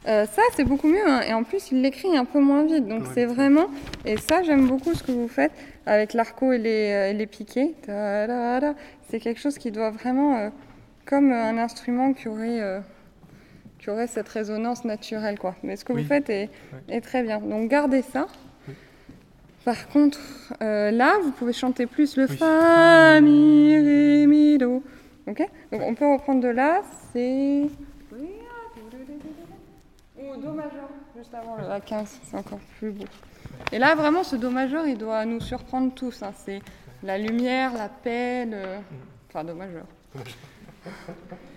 Euh, 0.08 0.26
ça, 0.26 0.42
c'est 0.56 0.64
beaucoup 0.64 0.88
mieux. 0.88 1.06
hein. 1.08 1.22
Et 1.28 1.34
en 1.34 1.44
plus, 1.44 1.72
il 1.72 1.82
l'écrit 1.82 2.16
un 2.18 2.26
peu 2.26 2.40
moins 2.40 2.64
vite. 2.64 2.88
Donc, 2.88 3.04
c'est 3.14 3.26
vraiment. 3.26 3.66
Et 4.06 4.18
ça, 4.18 4.42
j'aime 4.44 4.66
beaucoup 4.68 4.94
ce 4.94 5.04
que 5.04 5.12
vous 5.12 5.28
faites 5.28 5.52
avec 5.86 6.14
l'arco 6.14 6.54
et 6.54 6.58
les, 6.58 6.92
euh, 6.92 7.10
et 7.10 7.14
les 7.14 7.28
piquets. 7.28 7.74
C'est 9.10 9.20
quelque 9.20 9.40
chose 9.40 9.58
qui 9.58 9.72
doit 9.72 9.92
vraiment. 9.92 10.38
euh, 10.38 10.50
comme 11.06 11.32
un 11.32 11.58
instrument 11.58 12.14
qui 12.14 12.28
aurait. 12.28 12.62
euh, 12.62 12.80
qui 13.80 13.90
aurait 13.90 14.06
cette 14.08 14.30
résonance 14.30 14.86
naturelle, 14.86 15.40
quoi. 15.40 15.56
Mais 15.64 15.76
ce 15.76 15.84
que 15.84 15.92
Oui. 15.94 16.04
vous 16.04 16.08
faites 16.08 16.30
est, 16.30 16.50
Ouais. 16.90 16.98
est 16.98 17.02
très 17.02 17.24
bien. 17.24 17.40
Donc, 17.40 17.68
gardez 17.70 18.04
ça. 18.04 18.28
Par 19.66 19.88
contre, 19.90 20.20
euh, 20.62 20.92
là, 20.92 21.18
vous 21.24 21.32
pouvez 21.32 21.52
chanter 21.54 21.88
plus 21.88 22.16
le 22.16 22.28
Oui. 22.30 22.38
fa, 22.38 23.20
mi, 23.22 23.76
ré, 23.76 24.28
mi, 24.28 24.58
do. 24.60 24.84
Ok 25.32 25.48
Donc 25.72 25.82
on 25.82 25.96
peut 25.96 26.12
reprendre 26.12 26.42
de 26.42 26.50
là, 26.50 26.82
c'est. 27.14 27.70
Ou 30.18 30.36
do 30.40 30.52
majeur, 30.52 30.90
juste 31.18 31.34
avant 31.34 31.56
le 31.56 31.64
A15, 31.64 32.06
c'est 32.24 32.38
encore 32.38 32.60
plus 32.78 32.92
beau. 32.92 33.06
Et 33.72 33.80
là, 33.80 33.96
vraiment, 33.96 34.24
ce 34.24 34.36
do 34.36 34.50
majeur, 34.50 34.86
il 34.86 34.98
doit 34.98 35.26
nous 35.26 35.40
surprendre 35.40 35.94
tous. 35.94 36.22
hein. 36.22 36.32
C'est 36.36 36.62
la 37.02 37.18
lumière, 37.18 37.74
la 37.74 37.88
paix, 37.90 38.46
le. 38.46 38.62
Enfin, 39.30 39.44
do 39.46 39.56
majeur. 39.56 39.86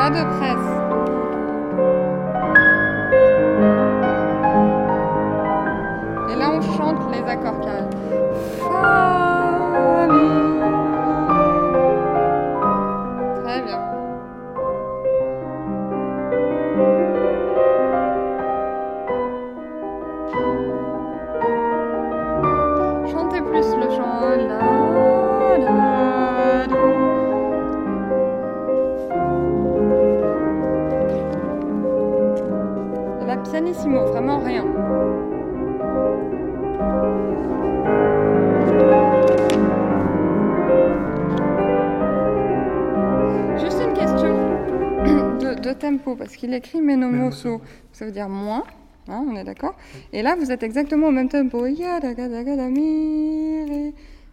Pas 0.00 0.08
de 0.08 0.24
presse. 0.38 0.79
De, 45.60 45.72
tempo, 45.72 46.16
parce 46.16 46.36
qu'il 46.36 46.52
écrit 46.54 46.80
meno 46.80 47.10
mosso, 47.10 47.60
ça 47.92 48.04
veut 48.04 48.12
dire 48.12 48.28
moins, 48.28 48.64
hein, 49.08 49.24
on 49.28 49.36
est 49.36 49.44
d'accord 49.44 49.74
Et 50.12 50.22
là, 50.22 50.36
vous 50.36 50.50
êtes 50.50 50.62
exactement 50.62 51.08
au 51.08 51.12
même 51.12 51.28
tempo. 51.28 51.66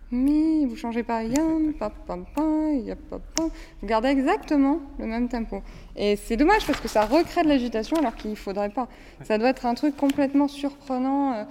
Mi. 0.09 0.65
Vous 0.65 0.75
changez 0.77 1.03
pas 1.03 1.23
yam, 1.23 1.73
pa, 1.73 1.89
pam, 1.89 2.25
pam, 2.33 2.79
ya, 2.79 2.95
pa, 2.95 3.19
pam. 3.35 3.49
Vous 3.81 3.87
gardez 3.87 4.07
exactement 4.07 4.79
le 4.99 5.05
même 5.05 5.27
tempo. 5.27 5.61
Et 5.97 6.15
c'est 6.15 6.37
dommage 6.37 6.65
parce 6.65 6.79
que 6.79 6.87
ça 6.87 7.05
recrée 7.05 7.43
de 7.43 7.49
l'agitation 7.49 7.97
alors 7.97 8.15
qu'il 8.15 8.35
faudrait 8.37 8.69
pas. 8.69 8.87
Ça 9.23 9.37
doit 9.37 9.49
être 9.49 9.65
un 9.65 9.73
truc 9.73 9.97
complètement 9.97 10.47
surprenant, 10.47 11.33
euh, 11.33 11.43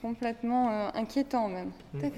complètement 0.00 0.70
euh, 0.70 0.88
inquiétant 0.94 1.48
même. 1.48 1.70
Tac, 2.00 2.12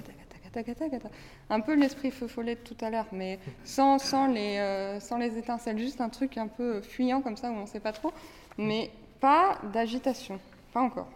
un 1.51 1.61
peu 1.61 1.75
l'esprit 1.75 2.11
feu 2.11 2.27
follet 2.27 2.55
de 2.55 2.61
tout 2.61 2.77
à 2.81 2.91
l'heure, 2.91 3.07
mais 3.13 3.39
euh, 3.79 4.99
sans, 5.01 5.19
les, 5.19 5.39
étincelles, 5.39 5.79
juste 5.79 6.01
un 6.01 6.09
truc 6.09 6.39
un 6.39 6.49
peu 6.49 6.81
fuyant 6.81 7.21
comme 7.21 7.37
ça 7.37 7.51
où 7.51 7.55
on 7.55 7.63
ne 7.63 7.67
sait 7.67 7.81
pas 7.81 7.93
trop, 7.93 8.13
mais 8.59 8.91
pas 9.21 9.59
d'agitation, 9.73 10.39
pas 10.73 10.81
encore. 10.81 11.09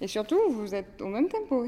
Et 0.00 0.06
surtout, 0.06 0.38
vous 0.50 0.74
êtes 0.74 1.00
au 1.00 1.08
même 1.08 1.28
tempo. 1.28 1.64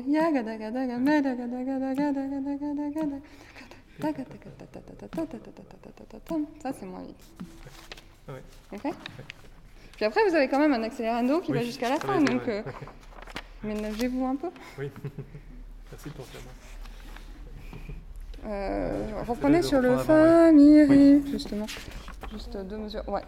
Ça, 6.62 6.72
c'est 6.72 6.86
moins 6.86 7.02
vite. 7.02 7.24
Puis 9.96 10.04
après, 10.04 10.28
vous 10.28 10.34
avez 10.34 10.48
quand 10.48 10.58
même 10.58 10.72
un 10.72 10.82
accélérando 10.82 11.40
qui 11.40 11.52
va 11.52 11.62
jusqu'à 11.62 11.90
la 11.90 11.96
fin, 12.00 12.20
donc 12.20 12.42
ménagez-vous 13.62 14.24
un 14.24 14.36
peu. 14.36 14.50
Oui, 14.78 14.90
merci 15.90 16.10
pour 16.10 16.24
ça. 16.26 16.38
Euh, 18.46 18.90
reprenez 19.26 19.62
sur 19.62 19.80
le 19.80 19.96
fa, 19.96 20.52
mi, 20.52 20.82
ré, 20.84 21.20
justement. 21.30 21.66
Juste 22.32 22.56
deux 22.56 22.76
mesures. 22.76 23.08
Ouais. 23.08 23.22